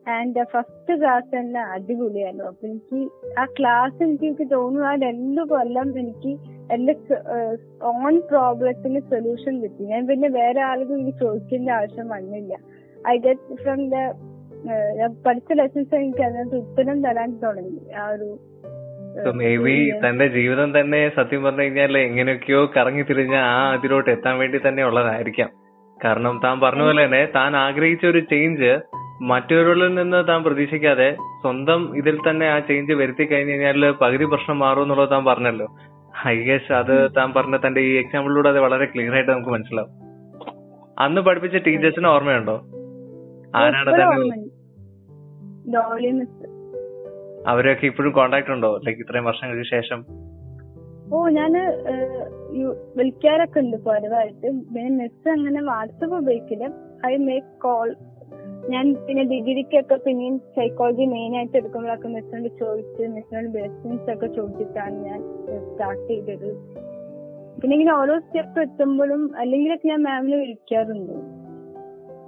[0.07, 2.45] ആൻഡ് ഫസ്റ്റ് ക്ലാസ് തന്നെ അടിപൊളിയായിരുന്നു.
[2.51, 2.99] അപ്പൊ എനിക്ക്
[3.41, 6.33] ആ ക്ലാസ് എനിക്ക് എനിക്ക് തോന്നുന്നു ആ രണ്ടു കൊല്ലം എനിക്ക്
[6.75, 6.95] എന്റെ
[7.93, 9.83] ഓൺ പ്രോബ്ലത്തിന് സൊല്യൂഷൻ കിട്ടി.
[9.93, 12.55] ഞാൻ പിന്നെ വേറെ ആളുകൾ എനിക്ക് ചോദിക്കേണ്ട ആവശ്യം വന്നില്ല.
[13.13, 13.97] ഐ ഗെറ്റ് ഫ്രം ദ
[15.27, 17.81] പഠിച്ച ലെസൺസ് എനിക്ക് അതിനകത്ത് ഉത്തരം തരാൻ തുടങ്ങി.
[18.01, 18.29] ആ ഒരു
[19.41, 24.59] മേ ബി തന്റെ ജീവിതം തന്നെ സത്യം പറഞ്ഞു കഴിഞ്ഞാൽ എങ്ങനെയൊക്കെയോ കറങ്ങി തിരിഞ്ഞ ആ അതിലോട്ട് എത്താൻ വേണ്ടി
[24.67, 25.51] തന്നെ ഉള്ളതായിരിക്കാം.
[26.05, 28.71] കാരണം താൻ പറഞ്ഞ പോലെ തന്നെ താൻ ആഗ്രഹിച്ച ഒരു ചേഞ്ച്
[29.31, 31.09] മറ്റൊരാളിൽ നിന്ന് താൻ പ്രതീക്ഷിക്കാതെ
[31.43, 35.69] സ്വന്തം ഇതിൽ തന്നെ ആ ചേഞ്ച് വരുത്തി കഴിഞ്ഞു കഴിഞ്ഞാൽ പകുതി പ്രശ്നം മാറും എന്നുള്ളത് താൻ പറഞ്ഞല്ലോ.
[36.29, 39.91] ഐ ഗസ് അത് താൻ പറഞ്ഞ തന്റെ ഈ എക്സാമ്പിളിലൂടെ അത് വളരെ ക്ലിയർ ആയിട്ട് നമുക്ക് മനസ്സിലാവും.
[40.99, 42.57] അന്ന് പഠിപ്പിച്ച ടീച്ചേഴ്സിന് ഓർമ്മയുണ്ടോ?
[43.55, 43.91] ആരാണ്
[47.49, 48.81] അവരൊക്കെ ഇപ്പോഴും കോണ്ടാക്ട് ഉണ്ടോ?
[48.85, 50.01] ലൈക്ക് ഇത്രയും വർഷങ്ങൾക്ക് ശേഷം?
[51.15, 51.53] ഓ ഞാൻ
[52.97, 56.67] വിളിക്കാറൊക്കെ ഉണ്ട് പതിവായിട്ട് പിന്നെ മിസ് അങ്ങനെ വാട്സപ്പ് ഉപയോഗിക്കില്ല.
[57.07, 57.95] ഐ മേക്ക് കോൾ
[58.71, 65.21] ഞാൻ പിന്നെ ഡിഗ്രിക്കൊക്കെ പിന്നെയും സൈക്കോളജി മെയിൻ ആയിട്ട് എടുക്കുമ്പോഴൊക്കെ മിസ്സിനോട് ചോദിച്ച് മിസ്സിനോട് ബ്ലെസ്സിങ്സ് ഒക്കെ ചോദിച്ചിട്ടാണ് ഞാൻ
[65.71, 66.51] സ്റ്റാർട്ട് ചെയ്തത്.
[67.61, 71.13] പിന്നെ ഇങ്ങനെ ഓരോ സ്റ്റെപ്പ് എത്തുമ്പോഴും അല്ലെങ്കിലൊക്കെ ഞാൻ മാമിനെ വിളിക്കാറുണ്ട്.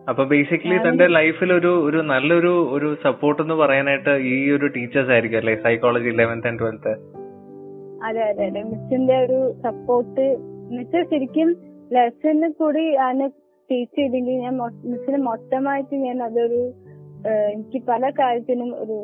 [0.09, 5.38] അപ്പൊ ബേസിക്കലി തന്റെ ലൈഫിൽ ഒരു ഒരു നല്ലൊരു ഒരു സപ്പോർട്ട് എന്ന് പറയാനായിട്ട് ഈ ഒരു ടീച്ചേഴ്സ് ആയിരിക്കും
[5.38, 5.57] അല്ലെ?
[5.57, 6.93] സൈക്കോളജി ഇലവൻത്ത് ആൻഡ് ട്വൽത്ത്
[8.05, 8.62] അതെ അതെ അതെ.
[8.62, 10.25] മിസ്സിന്റെ ഒരു സപ്പോർട്ട്
[10.71, 11.57] മിസ് ശരിക്കും
[11.93, 14.54] ലെസണിൽ കൂടി ആണ് ടീച്ച് ചെയ്തെങ്കിൽ ഞാൻ
[14.90, 16.61] മിസ്സിന് മൊത്തമായിട്ട് ഞാൻ അതൊരു
[17.52, 18.96] എനിക്ക് പല കാര്യത്തിനും ഒരു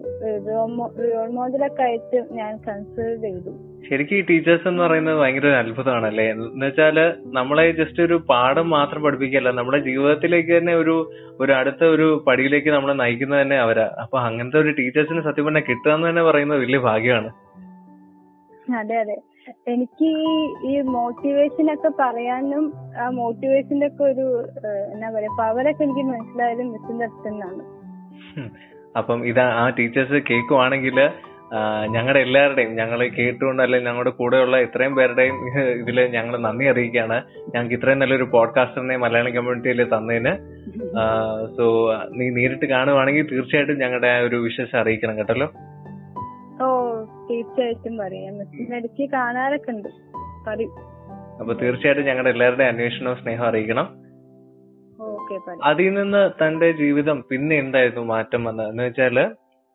[1.14, 3.52] റോൾ മോഡലൊക്കെ ആയിട്ട് ഞാൻ കൺസിഡർ ചെയ്തു.
[3.88, 6.98] ശരിക്കും ഈ ടീച്ചേഴ്സ് എന്ന് പറയുന്നത് ഭയങ്കര ഒരു അത്ഭുതമാണ് അല്ലേ എന്ന് വെച്ചാൽ
[7.38, 10.94] നമ്മളെ ജസ്റ്റ് ഒരു പാഠം മാത്രം പഠിപ്പിക്കല്ല നമ്മുടെ ജീവിതത്തിലേക്ക് തന്നെ ഒരു
[11.40, 13.86] ഒരു അടുത്ത ഒരു പടിയിലേക്ക് നമ്മളെ നയിക്കുന്നത് തന്നെ അവരാ.
[14.02, 17.30] അപ്പൊ അങ്ങനത്തെ ഒരു ടീച്ചേഴ്സിന് സത്യം പറഞ്ഞാൽ കിട്ടുക എന്ന് തന്നെ പറയുന്നത് വലിയ ഭാഗ്യമാണ്.
[18.80, 19.18] അതെ അതെ.
[19.68, 20.08] എനിക്ക്
[20.64, 22.64] ഈ- മോട്ടിവേഷൻ ഒക്കെ പറയാനും
[22.98, 24.26] ആ മോട്ടിവേഷന്റെ ഒക്കെ ഒരു
[24.92, 27.62] എന്നാ പറയാ പവറൊക്കെ എനിക്ക് മനസ്സിലായത് മിസ്സിന്റെ അടുത്ത് നിന്നാണ്
[28.98, 30.98] അപ്പം ഇത് ആ ടീച്ചേഴ്സ് കേൾക്കുവാണെങ്കിൽ
[31.88, 35.36] ഞങ്ങളുടെ എല്ലാവരുടെയും ഞങ്ങൾ കേട്ടുകൊണ്ട് അല്ലെങ്കിൽ ഞങ്ങളുടെ കൂടെയുള്ള ഇത്രയും പേരുടെയും
[35.80, 37.16] ഇതിൽ ഞങ്ങൾ നന്ദി അറിയിക്കുകയാണ്.
[37.54, 40.32] ഞങ്ങൾക്ക് ഇത്രയും നല്ലൊരു പോഡ്കാസ്റ്ററിനെ മലയാളം കമ്മ്യൂണിറ്റിയിൽ തന്നതിന്.
[41.56, 41.64] സോ
[42.18, 45.48] നീ നേരിട്ട് കാണുവാണെങ്കിൽ തീർച്ചയായിട്ടും ഞങ്ങളുടെ ആ ഒരു വിശ്വസം അറിയിക്കണം കേട്ടല്ലോ.
[47.32, 48.34] തീർച്ചയായിട്ടും പറയാം.
[48.76, 49.88] ഇടയ്ക്ക് കാണാറൊക്കെ ഉണ്ട്
[50.46, 50.72] പറയും.
[51.40, 53.86] അപ്പൊ തീർച്ചയായിട്ടും ഞങ്ങളുടെ എല്ലാവരുടെയും അന്വേഷണവും സ്നേഹം അറിയിക്കണം.
[55.64, 58.68] അതിൽ നിന്ന് തന്റെ ജീവിതം പിന്നെ എന്തായിരുന്നു മാറ്റം വന്നത്?
[58.70, 59.16] എന്ന് വെച്ചാൽ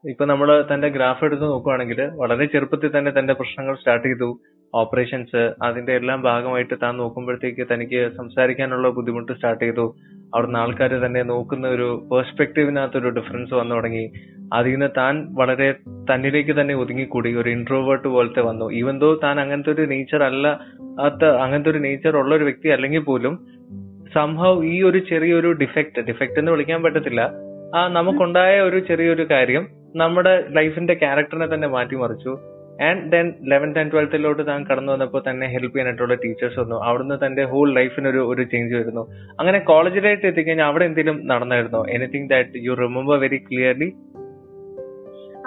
[0.10, 4.40] ഇപ്പൊ നമ്മൾ തന്റെ ഗ്രാഫ് എടുത്ത് നോക്കുവാണെങ്കിൽ വളരെ ചെറുപ്പത്തിൽ തന്നെ തന്റെ പ്രശ്നങ്ങൾ സ്റ്റാർട്ട് ചെയ്തു.
[4.76, 9.86] ഓപ്പറേഷൻസ് അതിന്റെ എല്ലാം ഭാഗമായിട്ട് താൻ നോക്കുമ്പോഴത്തേക്ക് തനിക്ക് സംസാരിക്കാനുള്ള ബുദ്ധിമുട്ട് സ്റ്റാർട്ട് ചെയ്തു.
[10.36, 14.12] അവിടുന്ന് ആൾക്കാർ തന്നെ നോക്കുന്ന ഒരു പെർസ്പെക്റ്റീവിനകത്ത് ഒരു ഡിഫറൻസ് വന്നു തുടങ്ങി.
[14.54, 15.72] അതിൽ നിന്ന് താൻ വളരെ
[16.10, 17.36] തന്നിലേക്ക് തന്നെ ഒതുങ്ങിക്കൂടി.
[17.36, 18.72] ഒരു ഇൻട്രോവേർട്ട് പോലത്തെ വന്നു.
[18.72, 20.48] ഈവൻ ദോ താൻ അങ്ങനത്തെ ഒരു നേച്ചർ അല്ല
[21.44, 23.48] അങ്ങനത്തെ ഒരു നേച്ചർ ഉള്ള ഒരു വ്യക്തി അല്ലെങ്കിൽ പോലും
[24.16, 27.22] സംഭവം ഈ ഒരു ചെറിയൊരു ഡിഫക്റ്റ് ഡിഫക്റ്റ് എന്ന് വിളിക്കാൻ പറ്റത്തില്ല.
[27.76, 32.38] ആ നമുക്കുണ്ടായ ഒരു ചെറിയൊരു കാര്യം നമ്മുടെ ലൈഫിന്റെ ക്യാരക്ടറിനെ തന്നെ മാറ്റിമറിച്ചു.
[32.82, 36.76] ആൻഡ് ദെൻ ലെവൻത്ത് ആൻഡ് ട്വൽത്തിലോട്ട് താൻ കടന്നു വന്നപ്പോൾ തന്നെ ഹെൽപ്പ് ചെയ്യാനായിട്ടുള്ള ടീച്ചേഴ്സ് വന്നു.
[36.76, 39.08] അവിടുന്ന് തന്റെ ഹോൾ ലൈഫിനൊരു ഒരു ചേഞ്ച് വരുന്നു.
[39.40, 41.86] അങ്ങനെ കോളേജിലായിട്ട് എത്തിക്കഴിഞ്ഞാൽ അവിടെ എന്തെങ്കിലും നടന്നായിരുന്നോ?
[41.90, 43.90] Anything that you remember very clearly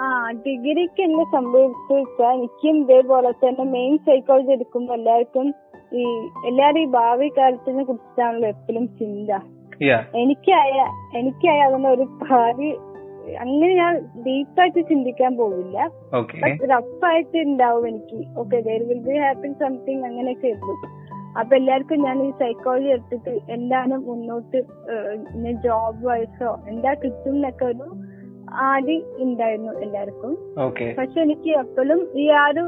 [0.01, 5.53] ആ ഡിഗ്രിക്ക് എന്നെ സംഭവിച്ചു വെച്ചാൽ എനിക്കും ഇതേപോലെ തന്നെ മെയിൻ സൈക്കോളജി എടുക്കുമ്പോ എല്ലാവർക്കും
[5.93, 6.03] ഈ
[6.45, 9.29] എല്ലാരും ഈ ഭാവി കാലത്തിനെ കുറിച്ചിട്ടാണല്ലോ എപ്പോഴും ചിന്ത.
[10.15, 10.85] എനിക്കായ
[11.17, 12.77] എനിക്കായ അതൊന്നും ഒരു ഭാവി
[13.43, 13.93] അങ്ങനെ ഞാൻ
[14.25, 15.77] ഡീപ്പായിട്ട് ചിന്തിക്കാൻ പോകില്ല
[16.73, 18.19] റഫായിട്ട് ഉണ്ടാവും എനിക്ക്.
[18.41, 20.89] Okay there will be happy something അങ്ങനെയൊക്കെ ആയിരുന്നു.
[21.39, 24.59] അപ്പൊ എല്ലാവർക്കും ഞാൻ ഈ സൈക്കോളജി എടുത്തിട്ട് എന്താണ് മുന്നോട്ട്
[25.65, 27.87] ജോബ് വൈസോ എന്താ കിട്ടും എന്നൊക്കെ ഒരു
[28.71, 30.33] ആദി ഉണ്ടായിരുന്നു എല്ലാവർക്കും.
[30.99, 32.63] പക്ഷെ എനിക്ക് എപ്പോഴും ഈ ആ ഒരു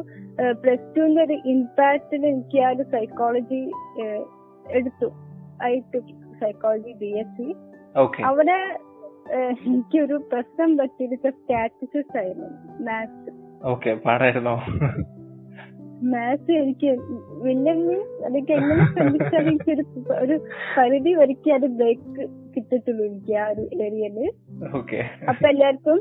[0.62, 3.62] പ്ലസ് ടുവിന്റെ ഒരു ഇമ്പാക്റ്റിൽ എനിക്ക് ആ ഒരു സൈക്കോളജി
[4.80, 5.10] എടുത്തു.
[5.72, 6.00] I to
[6.42, 7.50] psychology B S C
[8.30, 8.58] അവിടെ
[9.32, 12.50] എനിക്കൊരു പ്രശ്നം പറ്റിയിട്ട് സ്റ്റാറ്റിസ്റ്റിക്സ് ആയിരുന്നു.
[12.84, 13.32] മാത്സ്.
[13.64, 14.56] ഓക്കെ പാടായിരുന്നോ?
[16.02, 16.90] മാത്സ് എനിക്ക്
[17.42, 19.84] വില്ലെങ്കിൽ അതൊക്കെ എങ്ങനെ ശ്രമിച്ചാലും എനിക്കൊരു
[20.14, 20.42] ഒരു
[20.78, 24.32] പരിധി വരയ്ക്ക് അത് ബ്രേക്ക് കിട്ടത്തുള്ളൂ എനിക്ക് ആ ഒരു ഏരിയയിൽ
[25.28, 26.00] അപ്പൊ എല്ലാവർക്കും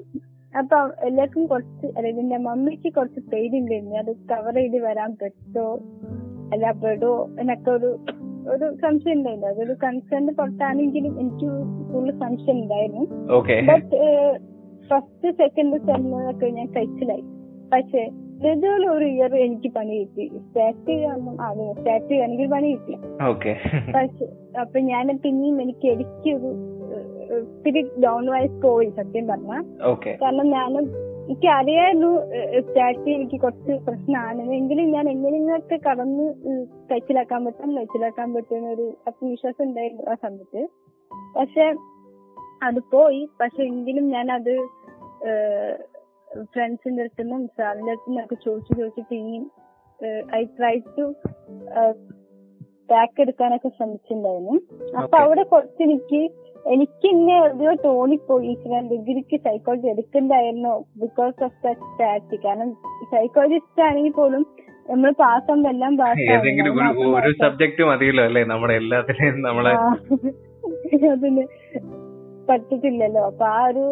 [0.54, 5.80] അപ്പൊ എല്ലാവർക്കും കുറച്ച് അതായത് എന്റെ മമ്മിക്ക് കുറച്ച് പേടിണ്ടായിരുന്നു അത് കവർ ചെയ്ത് വരാൻ പറ്റോ
[6.52, 7.90] അല്ല പെടോ എന്നൊക്കെ ഒരു
[8.50, 11.48] ഒരു സംശയം ഉണ്ടായിരുന്നു അതൊരു കൺസേൺ പുറത്താണെങ്കിലും എനിക്ക്
[11.92, 13.04] കൂടുതൽ സംശയം ഉണ്ടായിരുന്നു
[13.66, 14.00] ബട്ട്
[14.90, 17.24] ഫസ്റ്റ് സെക്കൻഡ് സെമ്മൊക്കെ ഞാൻ കഴിച്ചിലായി.
[17.72, 18.02] പക്ഷെ
[18.52, 20.24] ഇതുപോലെ ഒരു ഇയർ എനിക്ക് പണി കിട്ടി.
[20.38, 20.94] സ്റ്റാറ്റ്
[21.46, 22.94] അതെ സ്റ്റാറ്റ് ചെയ്യാണെങ്കിൽ പണി കിട്ടി
[23.96, 24.26] പക്ഷെ
[24.60, 26.50] അപ്പൊ ഞാൻ പിന്നെയും എനിക്ക് എനിക്കൊരു
[27.38, 29.52] ഒത്തിരി ഡൗൺ വൈസ് പോയി സത്യം പറഞ്ഞ.
[30.22, 30.72] കാരണം ഞാൻ
[31.32, 32.10] എനിക്ക് അറിയായിരുന്നു
[32.60, 34.42] സ്റ്റാർട്ട് എനിക്ക് കുറച്ച് പ്രശ്നമാണ്.
[34.52, 36.26] എങ്കിലും ഞാൻ എങ്ങനെയൊക്കെ കടന്ന്
[36.90, 40.68] തയ്ച്ചിലാക്കാൻ കഴിച്ചിലാക്കാൻ പറ്റും കഴിച്ചിലാക്കാൻ പറ്റുന്ന ഒരു ആത്മവിശ്വാസം ഉണ്ടായിരുന്നു ആ സമയത്ത്.
[41.38, 41.74] പക്ഷെ
[42.62, 43.28] അത് പോയി.
[43.40, 44.54] പക്ഷെ എങ്കിലും ഞാൻ അത്
[46.52, 49.50] ഫ്രണ്ട്സിന്റെ അടുത്തുനിന്നും സാറിന്റെ അടുത്തു നിന്നൊക്കെ ചോദിച്ചു ചോദിച്ചിട്ട് ഇനി
[50.34, 51.14] ഐ ട്രൈ ടു
[52.90, 54.54] ബാക്ക് എടുക്കാനൊക്കെ ശ്രമിച്ചിട്ടുണ്ടായിരുന്നു.
[54.98, 55.18] അപ്പൊ.
[55.18, 56.20] അവിടെ കുറച്ച് എനിക്ക്
[56.64, 60.72] എനിക്ക് ഇന്നെ എവിടെയോ തോന്നിപ്പോയി ഞാൻ ഡിഗ്രിക്ക് സൈക്കോളജി എടുക്കണ്ടായിരുന്നു
[61.02, 62.70] ബിക്കോസ് ഓഫ് ദ സ്റ്റാറ്റ് കാരണം
[63.14, 64.44] സൈക്കോളജിസ്റ്റ് ആണെങ്കിൽ പോലും
[64.90, 65.92] നമ്മൾ പാസ്സാകുമ്പോ എല്ലാം
[66.34, 66.78] ഏതെങ്കിലും
[67.18, 68.44] ഒരു സബ്ജക്ട് മതിയല്ലോ അല്ലേ?
[68.52, 69.74] നമ്മുടെ എല്ലാത്തിനെയും നമ്മളെ
[71.12, 71.44] അതിന്
[72.48, 73.20] പറ്റത്തില്ലല്ലോ.
[73.30, 73.84] അപ്പൊ ആ ഒരു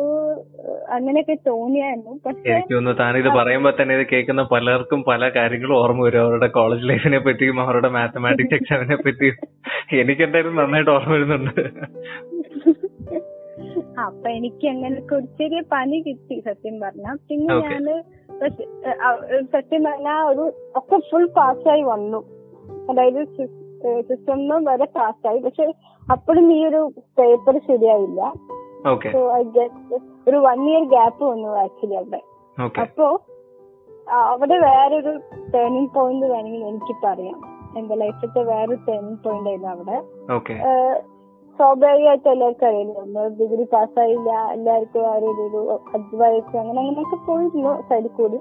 [0.96, 2.12] അങ്ങനെയൊക്കെ തോന്നിയായിരുന്നു.
[2.26, 6.22] പക്ഷേ എനിക്ക് തോന്നുന്നു താനിത് പറയുമ്പോ തന്നെ ഇത് കേൾക്കുന്ന പലർക്കും പല കാര്യങ്ങളും ഓർമ്മ വരും.
[6.24, 9.36] അവരുടെ കോളേജ് ലൈഫിനെ പറ്റിയും അവരുടെ മാത്തമാറ്റിക്സ് എക്സാമിനെ പറ്റിയും.
[10.02, 11.62] എനിക്ക് എന്തായാലും നന്നായിട്ട് ഓർമ്മ വരുന്നുണ്ട്.
[14.06, 17.06] അപ്പൊ എനിക്ക് അങ്ങനൊക്കെ ഒരു ചെറിയ പനി കിട്ടി സത്യം പറഞ്ഞ.
[17.28, 17.54] പിന്നെ.
[17.60, 17.86] ഞാൻ
[19.54, 20.44] സത്യം പറഞ്ഞ ഒരു
[20.76, 22.20] ഒക്കെ ഫുൾ പാസ്സായി വന്നു.
[22.90, 23.20] അതായത്
[24.08, 25.66] സിസ്റ്റം വരെ പാസ്സായി പക്ഷെ
[26.12, 26.80] അപ്പോഴും ഈ ഒരു
[27.18, 28.32] പേപ്പർ ശരിയായില്ല.
[29.12, 32.20] സോ ഐ ഗെറ്റ് ഒരു വൺ ഇയർ ഗ്യാപ്പ് വന്നു ആക്ച്വലി അവിടെ.
[32.80, 33.06] അപ്പോ
[34.12, 35.12] അവിടെ വേറൊരു
[35.54, 37.38] ടേണിംഗ് പോയിന്റ് വേണമെങ്കിൽ എനിക്ക് പറയാം
[37.78, 39.98] എന്റെ ലൈഫിലത്തെ വേറൊരു ടേണിംഗ് പോയിന്റ് ആയിരുന്നു അവിടെ.
[41.58, 45.60] സ്വാഭാവികമായിട്ട് എല്ലാവർക്കും അറിയില്ല നമ്മൾ ഡിഗ്രി പാസ്സായില്ല എല്ലാവർക്കും ആ ഒരു
[45.96, 48.38] അഡ്വൈസ് അങ്ങനെ അങ്ങനെയൊക്കെ പോയിരുന്നു സൈഡിൽ കൂടി.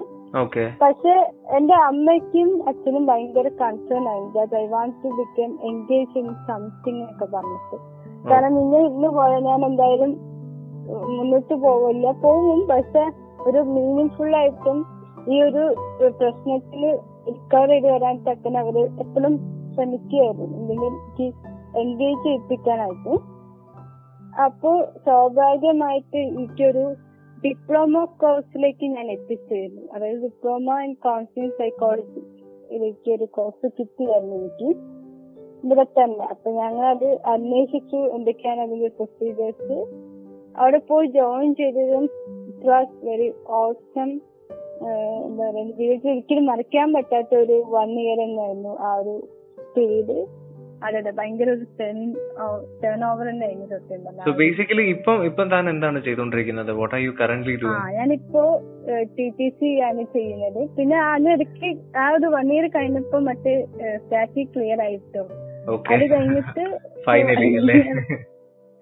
[0.82, 1.14] പക്ഷെ
[1.58, 7.76] എന്റെ അമ്മയ്ക്കും അച്ഛനും ഭയങ്കര കൺസേൺ ആയിരുന്നു I want to become engage in something ഒക്കെ പറഞ്ഞിട്ട്.
[8.30, 10.12] കാരണം നിങ്ങൾ ഇന്ന് പോയാൽ ഞാൻ എന്തായാലും
[11.16, 12.06] മുന്നോട്ട് പോവില്ല.
[12.24, 13.04] പോകും പക്ഷെ
[13.48, 14.78] ഒരു മീനിങ് ഫുൾ ആയിട്ടും
[15.32, 15.64] ഈ ഒരു
[16.20, 16.82] പ്രശ്നത്തിൽ
[17.28, 19.34] റിക്കവർ ചെയ്ത് വരാൻ തക്കന അവർ എപ്പോഴും
[19.74, 21.00] ശ്രമിക്കുകയായിരുന്നു എന്തെങ്കിലും
[21.78, 23.14] എൻഗേജ് ചെയ്യിപ്പിക്കാനായിട്ട്.
[24.44, 26.94] അപ്പോ സ്വാഭാവികമായിട്ട് എനിക്കൊരു
[27.44, 29.82] ഡിപ്ലോമ കോഴ്സിലേക്ക് ഞാൻ എത്തിച്ചേരുന്നു.
[29.92, 32.20] അതായത് ഡിപ്ലോമ ഇൻ കൗൺസിലിംഗ് സൈക്കോളജി
[32.70, 34.68] ഇതിലേക്ക് ഒരു കോഴ്സ് കിട്ടിയായിരുന്നു എനിക്ക്.
[35.64, 36.24] ഇവിടെ തന്നെ.
[36.24, 39.78] അപ്പൊ ഞങ്ങൾ അത് അന്വേഷിച്ചു എന്തൊക്കെയാണ് അതിന്റെ പ്രൊസീജിയേഴ്സ്
[40.56, 42.04] അവിടെ പോയി ജോയിൻ ചെയ്തതും
[42.48, 44.20] ഇറ്റ് വാസ് വെരി ഓസം
[45.26, 49.28] എന്താ പറയുക ജീവിതത്തിൽ ഒരിക്കലും മറക്കാൻ പറ്റാത്ത ഒരു വൺ ഇയർ തന്നെയായിരുന്നു ആ ഒരു
[49.76, 50.39] പീരീഡ്
[50.82, 51.64] അതെ അതെ ഭയങ്കര ഒരു
[52.82, 57.56] ടേൺ ഓവർ തന്നെയായിരുന്നു സത്യം സോ ബേസിക്കലി ഇപ്പം ഇപ്പം താൻ എന്താണ് ചെയ്തുകൊണ്ടിരിക്കുന്നത് വാട്ട് ആർ യു കറന്റ്
[57.72, 58.44] ആ ഞാനിപ്പോ
[59.16, 60.60] ടി ടി സി ആണ് ചെയ്യുന്നത്.
[60.76, 63.54] പിന്നെ അതിനിടയ്ക്ക് ആ ഒരു വൺ ഇയർ കഴിഞ്ഞപ്പോ മറ്റേ
[63.96, 65.24] സ്റ്റാറ്റി ക്ലിയർ ആയിട്ടോ.
[65.90, 66.64] അത് കഴിഞ്ഞിട്ട്
[67.06, 67.78] ഫൈനലി അല്ലേ?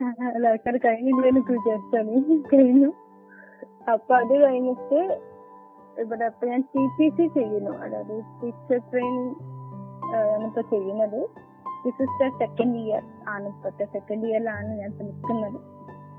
[0.28, 2.12] അല്ല അത് കഴിഞ്ഞില്ല എനിക്ക് വിചാരിച്ചാണ്
[2.52, 2.90] കഴിഞ്ഞു.
[3.88, 5.00] അപ്പൊ അത് കഴിഞ്ഞിട്ട്
[6.02, 7.72] ഇവിടെ അപ്പൊ ഞാൻ ടി ടി സി ചെയ്യുന്നു.
[7.84, 9.34] അതായത് ടീച്ചർ ട്രെയിനിങ്
[10.32, 11.20] ആണ് ഇപ്പൊ ചെയ്യുന്നത്.
[11.84, 11.90] ദ
[12.38, 15.58] സെക്കൻഡ് ഇയർ ആണ് ഇപ്പോഴത്തെ സെക്കൻഡ് ഇയറിലാണ് ഞാൻ ശ്രമിക്കുന്നത് നിൽക്കുന്നത്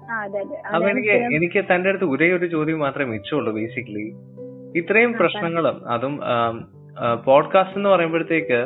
[0.10, 0.89] ആ അതെ അതെ.
[0.89, 4.06] എനിക്ക് എനിക്ക് തന്റെ അടുത്ത് ഒരേ ഒരു ചോദ്യം മാത്രമേ മിച്ചമുള്ളൂ ബേസിക്കലി
[4.76, 6.13] ഇത്രയും പ്രശ്നങ്ങളും അതും
[7.26, 8.60] പോഡ്കാസ്റ്റ് എന്ന് പറയുമ്പോഴത്തേക്ക്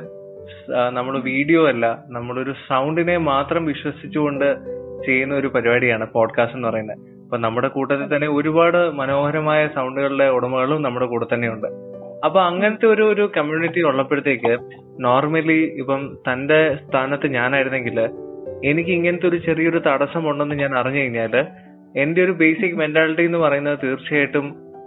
[0.89, 4.47] നമ്മൾ വീഡിയോ അല്ല നമ്മളൊരു സൗണ്ടിനെ മാത്രം വിശ്വസിച്ചുകൊണ്ട്
[5.05, 6.99] ചെയ്യുന്ന ഒരു പരിപാടിയാണ് പോഡ്കാസ്റ്റ് എന്ന് പറയുന്നത്.
[7.25, 11.69] അപ്പൊ നമ്മുടെ കൂട്ടത്തിൽ തന്നെ ഒരുപാട് മനോഹരമായ സൗണ്ടുകളുടെ ഉടമകളും നമ്മുടെ കൂടെ തന്നെയുണ്ട്.
[12.23, 14.57] അപ്പൊ അങ്ങനത്തെ ഒരു ഒരു കമ്മ്യൂണിറ്റി ഉള്ളപ്പോഴത്തേക്ക്
[14.99, 17.99] നോർമലി ഇപ്പം തന്റെ സ്ഥാനത്ത് ഞാനായിരുന്നെങ്കിൽ
[18.63, 21.45] എനിക്ക് ഇങ്ങനത്തെ ഒരു ചെറിയൊരു തടസ്സം ഉണ്ടെന്ന് ഞാൻ അറിഞ്ഞു കഴിഞ്ഞാൽ
[21.97, 24.45] എന്റെ ഒരു ബേസിക് മെന്റാലിറ്റി എന്ന് പറയുന്നത് തീർച്ചയായിട്ടും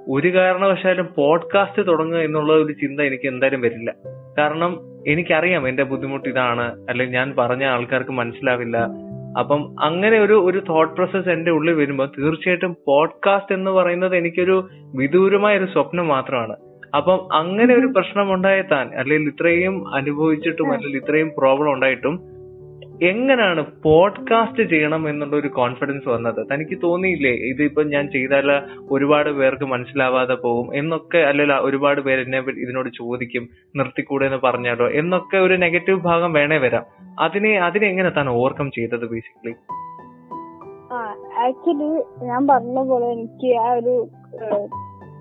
[0.08, 3.90] ഒരു കാരണവശാലും പോഡ്കാസ്റ്റ് തുടങ്ങുക എന്നുള്ള ഒരു ചിന്ത എനിക്ക് എന്തായാലും വരില്ല.
[4.38, 8.76] കാരണം എനിക്കറിയാം എന്റെ ബുദ്ധിമുട്ട് ഇതാണ് അല്ലെങ്കിൽ ഞാൻ പറഞ്ഞ ആൾക്കാർക്ക് മനസ്സിലാവില്ല.
[9.40, 15.58] അപ്പം അങ്ങനെ ഒരു ഒരു തോട്ട് പ്രോസസ് എന്റെ ഉള്ളിൽ വരുമ്പോൾ തീർച്ചയായിട്ടും പോഡ്കാസ്റ്റ് എന്ന് പറയുന്നത് എനിക്കൊരു വിദൂരമായ
[15.58, 16.56] ഒരു സ്വപ്നം മാത്രമാണ്.
[16.96, 22.16] അപ്പം അങ്ങനെ ഒരു പ്രശ്നം ഉണ്ടായെത്താൻ അല്ലെങ്കിൽ ഇത്രയും അനുഭവിച്ചിട്ടും അല്ലെങ്കിൽ ഇത്രയും പ്രോബ്ലം ഉണ്ടായിട്ടും
[23.02, 26.46] എങ്ങനെയാണ് പോഡ്കാസ്റ്റ് ചെയ്യണം എന്നുള്ള ഒരു കോൺഫിഡൻസ് വന്നത്?
[26.52, 28.48] തനിക്ക് തോന്നിയില്ലേ ഇതിപ്പോ ഞാൻ ചെയ്താൽ
[28.90, 35.36] ഒരുപാട് പേർക്ക് മനസ്സിലാവാതെ പോകും എന്നൊക്കെ അല്ലെങ്കിൽ ഒരുപാട് പേര് എന്നെ ഇതിനോട് ചോദിക്കും നിർത്തിക്കൂടെ എന്ന് പറഞ്ഞാലോ എന്നൊക്കെ
[35.36, 36.86] ഒരു നെഗറ്റീവ് ഭാഗം വേണേ വരാം.
[37.20, 39.54] അതിനെ അതിനെ എങ്ങനെ താൻ ഓവർകം ചെയ്തത് ബേസിക്കലി
[41.38, 41.90] ആക്ച്വലി
[42.24, 43.94] ഞാൻ പറഞ്ഞ പോലെ എനിക്ക് ആ ഒരു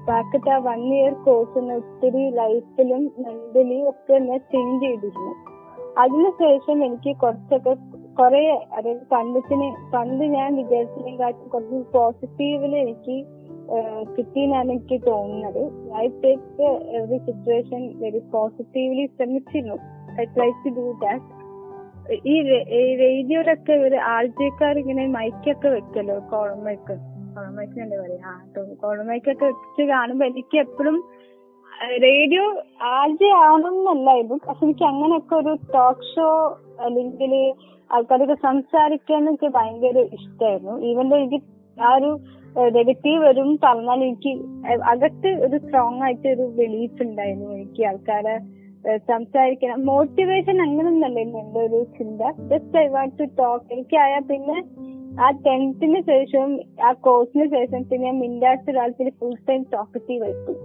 [0.07, 5.33] ബാക്കത്തെ ആ വൺ ഇയർ കോഴ്സ് ഒത്തിരി ലൈഫിലും മെന്റലി ഒക്കെ എന്നെ ചേഞ്ച് ചെയ്തിരുന്നു.
[5.97, 7.73] അതിനുശേഷം എനിക്ക് കുറച്ചൊക്കെ
[8.19, 8.41] കുറെ
[8.73, 13.15] അതായത് പണ്ടത്തിന് പണ്ട് ഞാൻ വിചാരിച്ചതിനെക്കാട്ടും കുറച്ച് പോസിറ്റീവിൽ എനിക്ക്
[14.17, 15.63] കിട്ടിയെന്നാണ് എനിക്ക് തോന്നുന്നത്.
[15.95, 19.77] I take every situation very positively ശ്രമിച്ചിരുന്നു.
[20.21, 21.31] I try to do that
[22.13, 22.35] ഈ
[22.99, 26.95] റേഡിയോയിലൊക്കെ ഇവർ ആൾജേക്കാർ ഇങ്ങനെ മൈക്കൊക്കെ വെക്കല്ലോ കോളമൈക്ക്
[27.35, 28.31] കോളമൈക്ക് എന്താ പറയാ
[29.43, 30.97] വെച്ച് കാണുമ്പോ എനിക്ക് എപ്പോഴും
[32.03, 32.43] റേഡിയോ
[32.91, 36.29] ആൾജെ ആണെന്നല്ലായിരുന്നു പക്ഷെ എനിക്ക് അങ്ങനെയൊക്കെ ഒരു ടോക്ക് ഷോ
[36.79, 37.33] അല്ലെങ്കിൽ
[37.89, 41.39] ആൾക്കാരൊക്കെ സംസാരിക്കാൻ എനിക്ക് ഭയങ്കര ഇഷ്ടമായിരുന്നു ഈവൻ എനിക്ക്
[41.77, 42.11] ആ ഒരു
[42.71, 44.31] നെഗറ്റീവ് വരും പറഞ്ഞാൽ എനിക്ക്
[44.91, 47.47] അകത്ത് ഒരു സ്ട്രോങ് ആയിട്ട് ഒരു ബിലീഫ് ഉണ്ടായിരുന്നു.
[47.51, 48.35] എനിക്ക് ആൾക്കാരെ
[49.07, 49.79] സംസാരിക്കണം.
[49.83, 52.21] മോട്ടിവേഷൻ അങ്ങനൊന്നല്ലായിരുന്നു എന്റെ ഒരു ചിന്ത.
[52.51, 54.57] Just I want to talk എനിക്കായാൽ പിന്നെ
[55.23, 60.59] ആ ടെൻത്തിന് ശേഷം ആ കോഴ്സിന് ശേഷം പിന്നെ മിണ്ടാത്ത ഒരാൾക്ക് ഫുൾ ടൈം ടോക്കറ്റീവ് ആയിപ്പോയി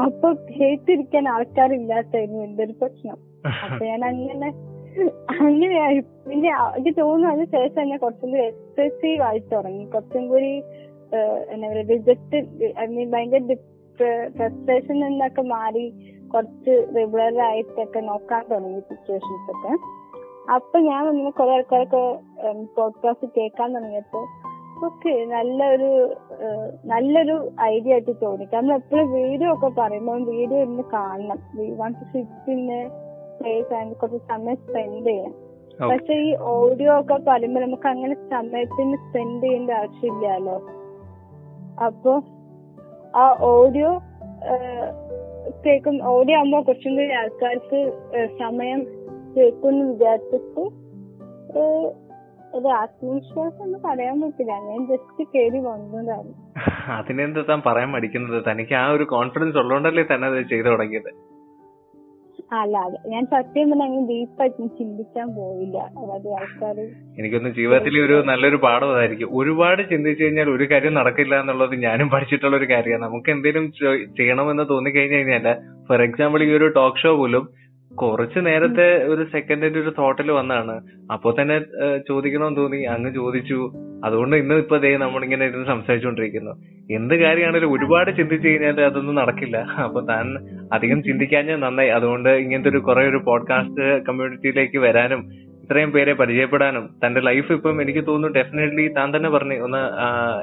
[0.00, 3.16] അപ്പൊ കേട്ടിരിക്കാൻ ആൾക്കാരില്ലാത്തായിരുന്നു എന്റെ ഒരു പ്രശ്നം.
[3.64, 4.48] അപ്പൊ ഞാൻ അങ്ങനെ
[5.30, 6.00] അങ്ങനെയായി.
[6.28, 9.84] പിന്നെ എനിക്ക് തോന്നുന്നു അതിന് ശേഷം ഞാൻ കുറച്ചും കൂടി എക്സ്പ്രസീവ് ആയി തുടങ്ങി.
[9.84, 10.52] കുറച്ചും കൂടി
[11.52, 12.36] എന്താ പറയുക റിജക്ട്
[12.80, 13.56] ഐ മീൻ ഭയങ്കര
[14.36, 15.86] ഫ്രസ്ട്രേഷൻ നിന്നൊക്കെ മാറി
[16.34, 19.72] കുറച്ച് റെഗുലർ ആയിട്ടൊക്കെ നോക്കാൻ തുടങ്ങി സിറ്റുവേഷൻസ് ഒക്കെ.
[20.50, 22.18] അപ്പൊ ഞാൻ ഇങ്ങനെ കുറെ ആൾക്കാരൊക്കെ
[22.76, 24.20] പോഡ്കാസ്റ്റ് കേൾക്കാൻ തുടങ്ങിയപ്പോ.
[24.86, 26.14] ഓക്കെ നല്ലൊരു
[26.84, 28.44] നല്ലൊരു ഐഡിയ ആയിട്ട് തോന്നി.
[28.44, 31.38] കാരണം എപ്പോഴും വീഡിയോ ഒക്കെ പറയുമ്പോൾ വീഡിയോ ഇന്ന് കാണണം.
[31.54, 31.66] We
[32.46, 32.66] to in
[33.40, 35.34] place and കുറച്ച് സമയം സ്പെൻഡ് ചെയ്യണം.
[35.90, 40.56] പക്ഷെ ഈ ഓഡിയോ ഒക്കെ പറയുമ്പോ നമുക്ക് അങ്ങനെ സമയത്തിന് സ്പെൻഡ് ചെയ്യേണ്ട ആവശ്യമില്ലല്ലോ.
[41.86, 42.20] അപ്പൊ
[43.16, 43.90] ആ ഓഡിയോ
[45.66, 47.80] കേൾക്കും ഓഡിയോ ആകുമ്പോ കുറച്ചും കൂടി ആൾക്കാർക്ക്
[48.40, 48.80] സമയം
[49.36, 50.64] കേൾക്കുമെന്ന് വിചാരിച്ചിട്ട്
[52.58, 54.52] ഒരു ആത്മവിശ്വാസം എന്ന് പറയാൻ പറ്റില്ല.
[54.68, 56.30] ഞാൻ ജസ്റ്റ് കയറി വന്നതാണ്
[56.98, 58.38] അതിനെന്താ താൻ പറയാൻ മടിക്കുന്നത്?
[58.50, 61.10] തനിക്ക് ആ ഒരു കോൺഫിഡൻസ് ഉള്ളതുകൊണ്ടല്ലേ തന്നെ അത് ചെയ്തു തുടങ്ങിയത്?
[62.58, 62.96] അല്ല അല്ല.
[63.06, 65.78] ഞാൻ സത്യം പറഞ്ഞാൽ അങ്ങനെ ഡീപ്പായിട്ട് ചിന്തിക്കാൻ പോയില്ല.
[66.00, 66.78] അതായത് ആൾക്കാർ
[67.18, 69.28] എനിക്കൊന്ന് ജീവിതത്തിൽ ഒരു നല്ലൊരു പാഠം അതായിരിക്കും.
[69.40, 73.04] ഒരുപാട് ചിന്തിച്ചു കഴിഞ്ഞാൽ ഒരു കാര്യം നടക്കില്ല എന്നുള്ളത് ഞാനും പഠിച്ചിട്ടുള്ള ഒരു കാര്യമാണ്.
[73.06, 73.66] നമുക്ക് എന്തെങ്കിലും
[74.18, 75.46] ചെയ്യണമെന്ന് തോന്നിക്കഴിഞ്ഞു കഴിഞ്ഞാൽ
[75.88, 77.46] ഫോർ എക്സാമ്പിൾ ഈ ഒരു ടോക്ക് ഷോ പോലും
[77.94, 80.74] കുറച്ച് നേരത്തെ ഒരു സെക്കൻഡിന്റെ ഒരു തോട്ടിൽ വന്നാണ്
[81.12, 81.56] അപ്പൊ തന്നെ
[82.08, 82.76] ചോദിക്കണമെന്ന് തോന്നി.
[82.76, 83.72] അങ്ങ് ചോദിച്ചു.
[84.04, 86.52] അതുകൊണ്ട് ഇന്ന് ഇപ്പൊ ദേ നമ്മളിങ്ങനെ ഇരുന്ന് സംസാരിച്ചുകൊണ്ടിരിക്കുന്നു
[86.94, 89.56] എന്ത് കാര്യമാണെങ്കിലും ഒരുപാട് ചിന്തിച്ചു കഴിഞ്ഞാൽ അതൊന്നും നടക്കില്ല.
[89.56, 90.26] അപ്പൊ താൻ
[90.72, 91.88] അധികം ചിന്തിക്കാഞ്ഞ നന്നായി.
[91.88, 95.32] അതുകൊണ്ട് ഇങ്ങനത്തെ ഒരു കുറെ ഒരു പോഡ്കാസ്റ്റ് കമ്മ്യൂണിറ്റിയിലേക്ക് വരാനും
[95.64, 99.54] ഇത്രയും പേരെ പരിചയപ്പെടാനും തന്റെ ലൈഫ് ഇപ്പം എനിക്ക് തോന്നുന്നു ഡെഫിനറ്റ്ലി താൻ തന്നെ പറഞ്ഞു.
[99.54, 99.82] ഒന്ന്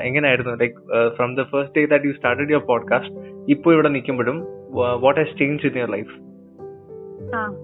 [0.01, 0.53] എങ്ങനെയായിരുന്നു?
[0.55, 3.13] Like from the first day that you started your podcast
[3.49, 4.39] ഇപ്പോൾ ഇവിടെ നിൽക്കുമ്പോഴും
[5.01, 6.27] what has change in your life
[7.36, 7.56] ആ.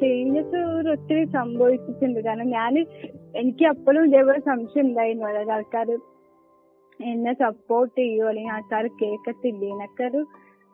[0.00, 2.20] ചേഞ്ചസ് ഒരു ഒത്തിരി സംഭവിച്ചിട്ടുണ്ട്.
[2.20, 2.86] കാരണം ഞാൻ
[3.36, 5.26] എനിക്ക് അപ്പോഴും ഇതേപോലെ സംശയം ഉണ്ടായിരുന്നു.
[5.26, 5.98] അതായത് ആൾക്കാർ
[7.00, 9.68] എന്നെ സപ്പോർട്ട് ചെയ്യുമോ അല്ലെങ്കിൽ ആൾക്കാർ കേൾക്കത്തില്ലേ?
[9.68, 10.26] എന്നൊക്കെ ഒരു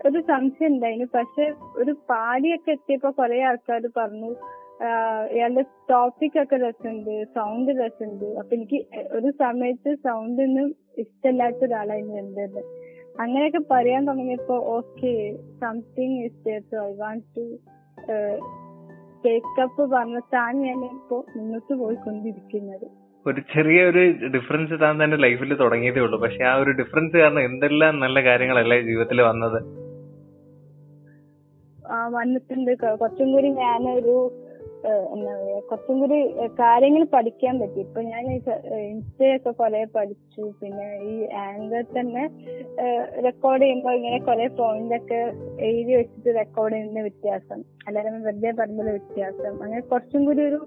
[0.07, 1.07] ഒരു സംശയം ഉണ്ടായിരുന്നു.
[1.15, 4.35] പക്ഷെ ഒരു പാടിയൊക്കെ എത്തിയപ്പോ കുറെ ആൾക്കാർ പറഞ്ഞു
[5.33, 8.25] ഇയാളുടെ ടോപ്പിക് ഒക്കെ രസമുണ്ട് സൗണ്ട് രസമുണ്ട്.
[8.25, 12.82] അപ്പൊ എനിക്ക് ഒരു സമയത്ത് സൗണ്ട് ഒന്നും ഇഷ്ടമില്ലാത്ത ഒരാളായിരുന്നു എന്റേത്
[13.21, 17.59] അങ്ങനെയൊക്കെ പറയാൻ തുടങ്ങിയപ്പോ okay something is so I want to
[19.25, 22.87] take up പറഞ്ഞിട്ടാണ് ഞാൻ ഇപ്പോ മുന്നോട്ട് പോയിക്കൊണ്ടിരിക്കുന്നത്.
[23.27, 26.21] ഒരു ചെറിയ ഒരു ഡിഫറൻസ് താൻ തന്നെ ലൈഫിൽ തുടങ്ങിയതേ ഉള്ളൂ.
[26.21, 29.59] പക്ഷെ ആ ഒരു ഡിഫറൻസ് കാരണം എന്തെല്ലാം നല്ല കാര്യങ്ങളല്ലേ ജീവിതത്തിൽ വന്നത്?
[32.15, 32.79] വന്നിട്ടുണ്ട്.
[33.01, 34.31] കുറച്ചും കൂടി ഞാനൊരു
[35.15, 36.17] എന്താ പറയാ കുറച്ചും കൂടി
[36.61, 37.81] കാര്യങ്ങൾ പഠിക്കാൻ പറ്റി.
[37.87, 40.43] ഇപ്പൊ ഞാൻ ഇൻസ്റ്റയൊക്കെ കുറെ പഠിച്ചു.
[40.61, 42.25] പിന്നെ ഈ ആങ്കർ തന്നെ
[43.27, 45.21] റെക്കോർഡ് ചെയ്യുമ്പോൾ ഇങ്ങനെ കുറെ പോയിന്റ് ഒക്കെ
[45.69, 47.61] എഴുതി വെച്ചിട്ട് റെക്കോർഡ് ചെയ്യുന്ന വ്യത്യാസം.
[47.87, 49.53] അല്ലാതെ വെറുതെ പറഞ്ഞുള്ള വ്യത്യാസം.
[49.63, 50.61] അങ്ങനെ കുറച്ചും കൂടി ഒരു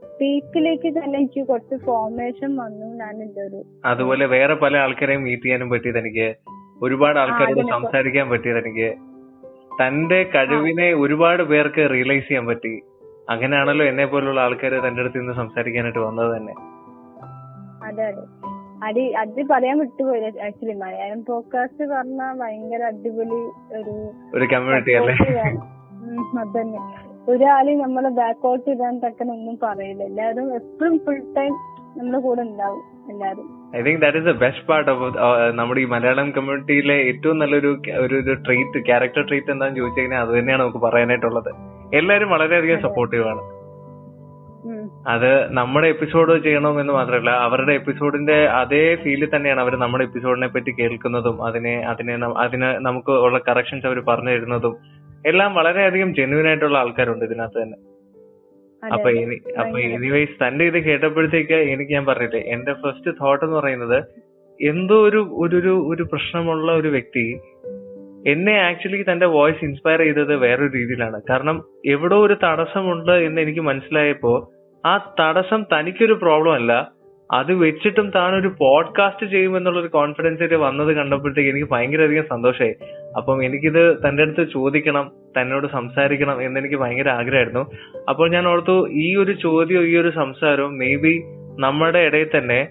[0.00, 3.60] സ്പീക്കിലേക്ക് തന്നെ എനിക്ക് കുറച്ച് ഫോർമേഷൻ വന്നു ഞാൻ എന്റെ ഒരു
[3.92, 6.28] അതുപോലെ വേറെ പല ആൾക്കാരെയും മീറ്റ് ചെയ്യാനും പറ്റിയത് എനിക്ക്
[6.82, 8.90] ഒരുപാട് ആൾക്കാരോട് സംസാരിക്കാൻ പറ്റിയത് എനിക്ക്.
[9.80, 12.74] തന്റെ കഴിവിനെ ഒരുപാട് പേർക്ക് റിയലൈസ് ചെയ്യാൻ പറ്റി.
[13.28, 16.54] അങ്ങനെയാണല്ലോ എന്നെ പോലുള്ള ആൾക്കാര് തന്റെ അടുത്ത് നിന്ന് സംസാരിക്കാനായിട്ട് വന്നത് തന്നെ.
[17.88, 18.24] അതെ അതെ.
[18.82, 23.40] അടി അത് പറയാൻ വിട്ടുപോയില്ല ആക്ച്വലി മലയാളം പോഡ്കാസ്റ്റ് പറഞ്ഞാൽ ഭയങ്കര അടിപൊളി
[23.78, 23.94] ഒരു
[24.34, 25.14] ഒരു കമ്മ്യൂണിറ്റി അല്ലേ?
[26.42, 26.80] അതന്നെ.
[27.28, 30.02] ഒരാൾ നമ്മളെ ബാക്ക്ഔട്ട് ഇടാൻ തക്കന ഒന്നും പറയില്ല.
[30.02, 31.52] എല്ലാവരും എപ്പോഴും ഫുൾ ടൈം
[31.96, 35.06] നമ്മുടെ കൂടെ ഉണ്ടാവും എല്ലാരും I think that is the best part of
[35.52, 40.32] നമ്മുടെ ഈ മലയാളം കമ്മ്യൂണിറ്റിയിലെ ഏറ്റവും നല്ലൊരു ഒരു ഒരു ട്രീറ്റ് ക്യാരക്ടർ ട്രീറ്റ് എന്താണെന്ന് ചോദിച്ചു കഴിഞ്ഞാൽ അത്
[40.38, 41.50] തന്നെയാണ് നമുക്ക് പറയാനായിട്ടുള്ളത്.
[41.94, 43.42] എല്ലാവരും വളരെയധികം സപ്പോർട്ടീവ് ആണ്
[45.06, 51.36] അത് നമ്മുടെ എപ്പിസോഡ് ചെയ്യണമെന്ന് മാത്രമല്ല അവരുടെ എപ്പിസോഡിന്റെ അതേ ഫീലിൽ തന്നെയാണ് അവർ നമ്മുടെ എപ്പിസോഡിനെ പറ്റി കേൾക്കുന്നതും
[51.48, 54.76] അതിനെ അതിനെ അതിന് നമുക്ക് ഉള്ള കറക്ഷൻസ് അവർ പറഞ്ഞു തരുന്നതും
[55.24, 57.78] എല്ലാം വളരെയധികം ജെന്യൂൻ ആയിട്ടുള്ള ആൾക്കാരുണ്ട് ഇതിനകത്ത് തന്നെ
[58.82, 59.10] അപ്പൊ.
[59.18, 59.76] ഇനി അപ്പൊ.
[59.88, 63.98] എനിവേസ് തന്റെ ഇത് കേട്ടപ്പോഴത്തേക്ക് എനിക്ക് ഞാൻ പറഞ്ഞില്ലേ എന്റെ ഫസ്റ്റ് തോട്ട് എന്ന് പറയുന്നത്
[64.60, 65.20] എന്തോ ഒരു
[65.92, 67.24] ഒരു പ്രശ്നമുള്ള ഒരു വ്യക്തി
[68.28, 71.20] എന്നെ ആക്ച്വലി തന്റെ വോയിസ് ഇൻസ്പയർ ചെയ്തത് വേറൊരു രീതിയിലാണ്.
[71.30, 74.52] കാരണം എവിടോ ഒരു തടസ്സമുണ്ട് എന്ന് എനിക്ക് മനസ്സിലായപ്പോ
[74.86, 76.88] ആ തടസ്സം തനിക്കൊരു പ്രോബ്ലം അല്ല.
[77.32, 82.74] അത് വെച്ചിട്ടും താൻ ഒരു പോഡ്കാസ്റ്റ് ചെയ്യുമെന്നുള്ള ഒരു കോൺഫിഡൻസ് വന്നത് കണ്ടപ്പോഴത്തേക്ക് എനിക്ക് ഭയങ്കരധികം സന്തോഷമായി
[83.16, 87.66] അപ്പം എനിക്കിത് തന്റെ അടുത്ത് ചോദിക്കണം തന്നോട് സംസാരിക്കണം എന്ന് എനിക്ക് ഭയങ്കര ആഗ്രഹമായിരുന്നു.
[88.08, 91.22] അപ്പോൾ ഞാൻ ഓർത്തു ഈ ഒരു ചോദ്യവും ഈ ഒരു സംസാരവും മേ ബി
[91.58, 92.68] നമ്മുടെ ഇടയിൽ തന്നെ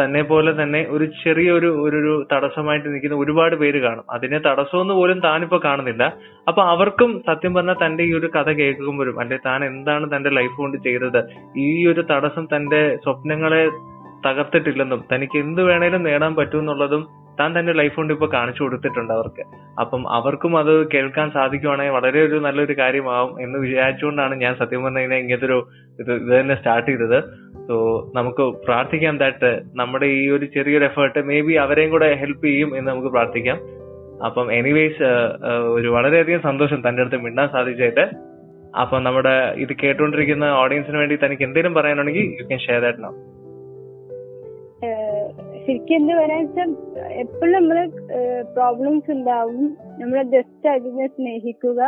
[0.00, 4.04] തന്നെ പോലെ തന്നെ ഒരു ചെറിയൊരു ഒരു തടസ്സമായിട്ട് നിൽക്കുന്ന ഒരുപാട് പേര് കാണും.
[4.10, 6.02] അതിനെ തടസ്സമൊന്നും പോലും താനിപ്പോ കാണുന്നില്ല.
[6.48, 10.76] അപ്പൊ അവർക്കും സത്യം പറഞ്ഞാൽ തന്റെ ഈ ഒരു കഥ കേൾക്കുമ്പോഴും അല്ലെ താൻ എന്താണ് തന്റെ ലൈഫ് കൊണ്ട്
[10.76, 11.20] ചെയ്തത്
[11.56, 13.70] ഈ ഒരു തടസ്സം തന്റെ സ്വപ്നങ്ങളെ
[14.26, 17.06] തകർത്തിട്ടില്ലെന്നും തനിക്ക് എന്ത് വേണേലും നേടാൻ പറ്റുമെന്നുള്ളതും
[17.40, 19.44] താൻ തന്റെ ലൈഫ് കൊണ്ട് ഇപ്പൊ കാണിച്ചു കൊടുത്തിട്ടുണ്ട് അവർക്ക്.
[19.80, 25.46] അപ്പം അവർക്കും അത് കേൾക്കാൻ സാധിക്കുവാണെങ്കിൽ വളരെ ഒരു നല്ലൊരു കാര്യമാവും എന്ന് വിചാരിച്ചുകൊണ്ടാണ് ഞാൻ സത്യം പറഞ്ഞ ഇങ്ങനത്തെ
[25.46, 25.58] ഒരു
[26.00, 27.18] ഇത് ഇത് തന്നെ സ്റ്റാർട്ട് ചെയ്തത്.
[27.68, 27.74] സോ
[28.14, 32.88] നമുക്ക് പ്രാർത്ഥിക്കാം ദാറ്റ് നമ്മുടെ ഈ ഒരു ചെറിയൊരു എഫേർട്ട് മേ ബി അവരെയും കൂടെ ഹെൽപ്പ് ചെയ്യും എന്ന്
[32.90, 33.58] നമുക്ക് പ്രാർത്ഥിക്കാം.
[34.26, 35.06] അപ്പം എനിവേസ്
[35.76, 38.04] ഒരു വളരെയധികം സന്തോഷം തന്റെ അടുത്ത് മിണ്ടാൻ സാധിച്ചായിട്ട്
[38.82, 43.12] അപ്പം നമ്മുടെ ഇത് കേട്ടുകൊണ്ടിരിക്കുന്ന ഓഡിയൻസിന് വേണ്ടി തനിക്ക് എന്തെങ്കിലും പറയാനുണ്ടെങ്കിൽ you can share that now
[45.72, 46.70] ശരിക്കും എന്ത് പറയാ വെച്ചാൽ
[47.20, 47.76] എപ്പോഴും നമ്മൾ
[48.56, 49.66] പ്രോബ്ലംസ് ഉണ്ടാവും.
[50.00, 51.80] നമ്മളെ ജസ്റ്റ് അതിനെ സ്നേഹിക്കുക.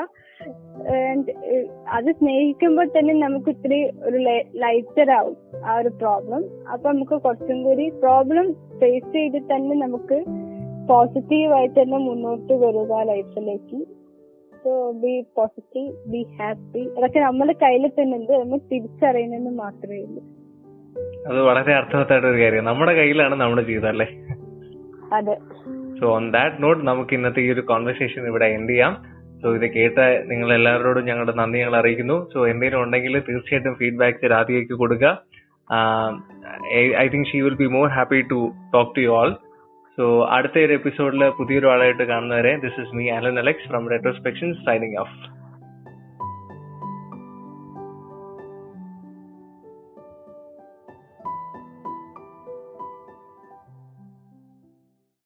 [1.97, 4.18] അത് സ്നേഹിക്കുമ്പോൾ തന്നെ നമുക്ക് ഇത്തിരി ഒരു
[4.62, 6.42] ലൈറ്റർ ആവും ആ ഒരു പ്രോബ്ലം
[6.73, 8.47] അപ്പൊ നമുക്ക് കുറച്ചും കൂടി പ്രോബ്ലം
[8.81, 10.18] ഫേസ് ചെയ്ത് തന്നെ നമുക്ക്
[10.92, 13.81] പോസിറ്റീവ് ആയി തന്നെ മുന്നോട്ട് വരിക ലൈഫിലേക്ക്
[14.64, 14.73] so
[15.05, 18.33] be positive be happy അതൊക്കെ നമ്മുടെ കയ്യിൽ തന്നെ ഉണ്ട്.
[18.33, 20.23] നമ്മൾ തിരിച്ചറിയുന്നെന്ന് മാത്രമേ ഉള്ളൂ.
[21.28, 22.64] അത് വളരെ അർത്ഥവത്തായിട്ട് ഒരു കാര്യം.
[22.64, 24.07] നമ്മുടെ കയ്യിലാണ് നമ്മുടെ ജീവിതം അല്ലേ
[25.18, 25.35] അതെ.
[25.98, 28.94] സോ ഓൺ ദാറ്റ് നോട്ട് നമുക്ക് ഇന്നത്തെ ഈ ഒരു കോൺവെർസേഷൻ ഇവിടെ എൻഡ് ചെയ്യാം.
[29.42, 29.98] സോ ഇത് കേട്ട
[30.30, 32.16] നിങ്ങൾ എല്ലാവരോടും ഞങ്ങളുടെ നന്ദി ഞങ്ങൾ അറിയിക്കുന്നു.
[32.33, 35.12] സോ എന്തെങ്കിലും ഉണ്ടെങ്കിൽ തീർച്ചയായിട്ടും ഫീഡ്ബാക്ക് രാധികയ്ക്ക് കൊടുക്കുക.
[37.02, 38.40] I think she will be more happy to
[38.74, 39.30] talk to you all
[39.98, 40.04] so
[40.37, 45.16] അടുത്ത ഒരു എപ്പിസോഡിൽ പുതിയൊരു ആളായിട്ട് കാണുന്നവരെ this is me Alan Alex from retrospection signing off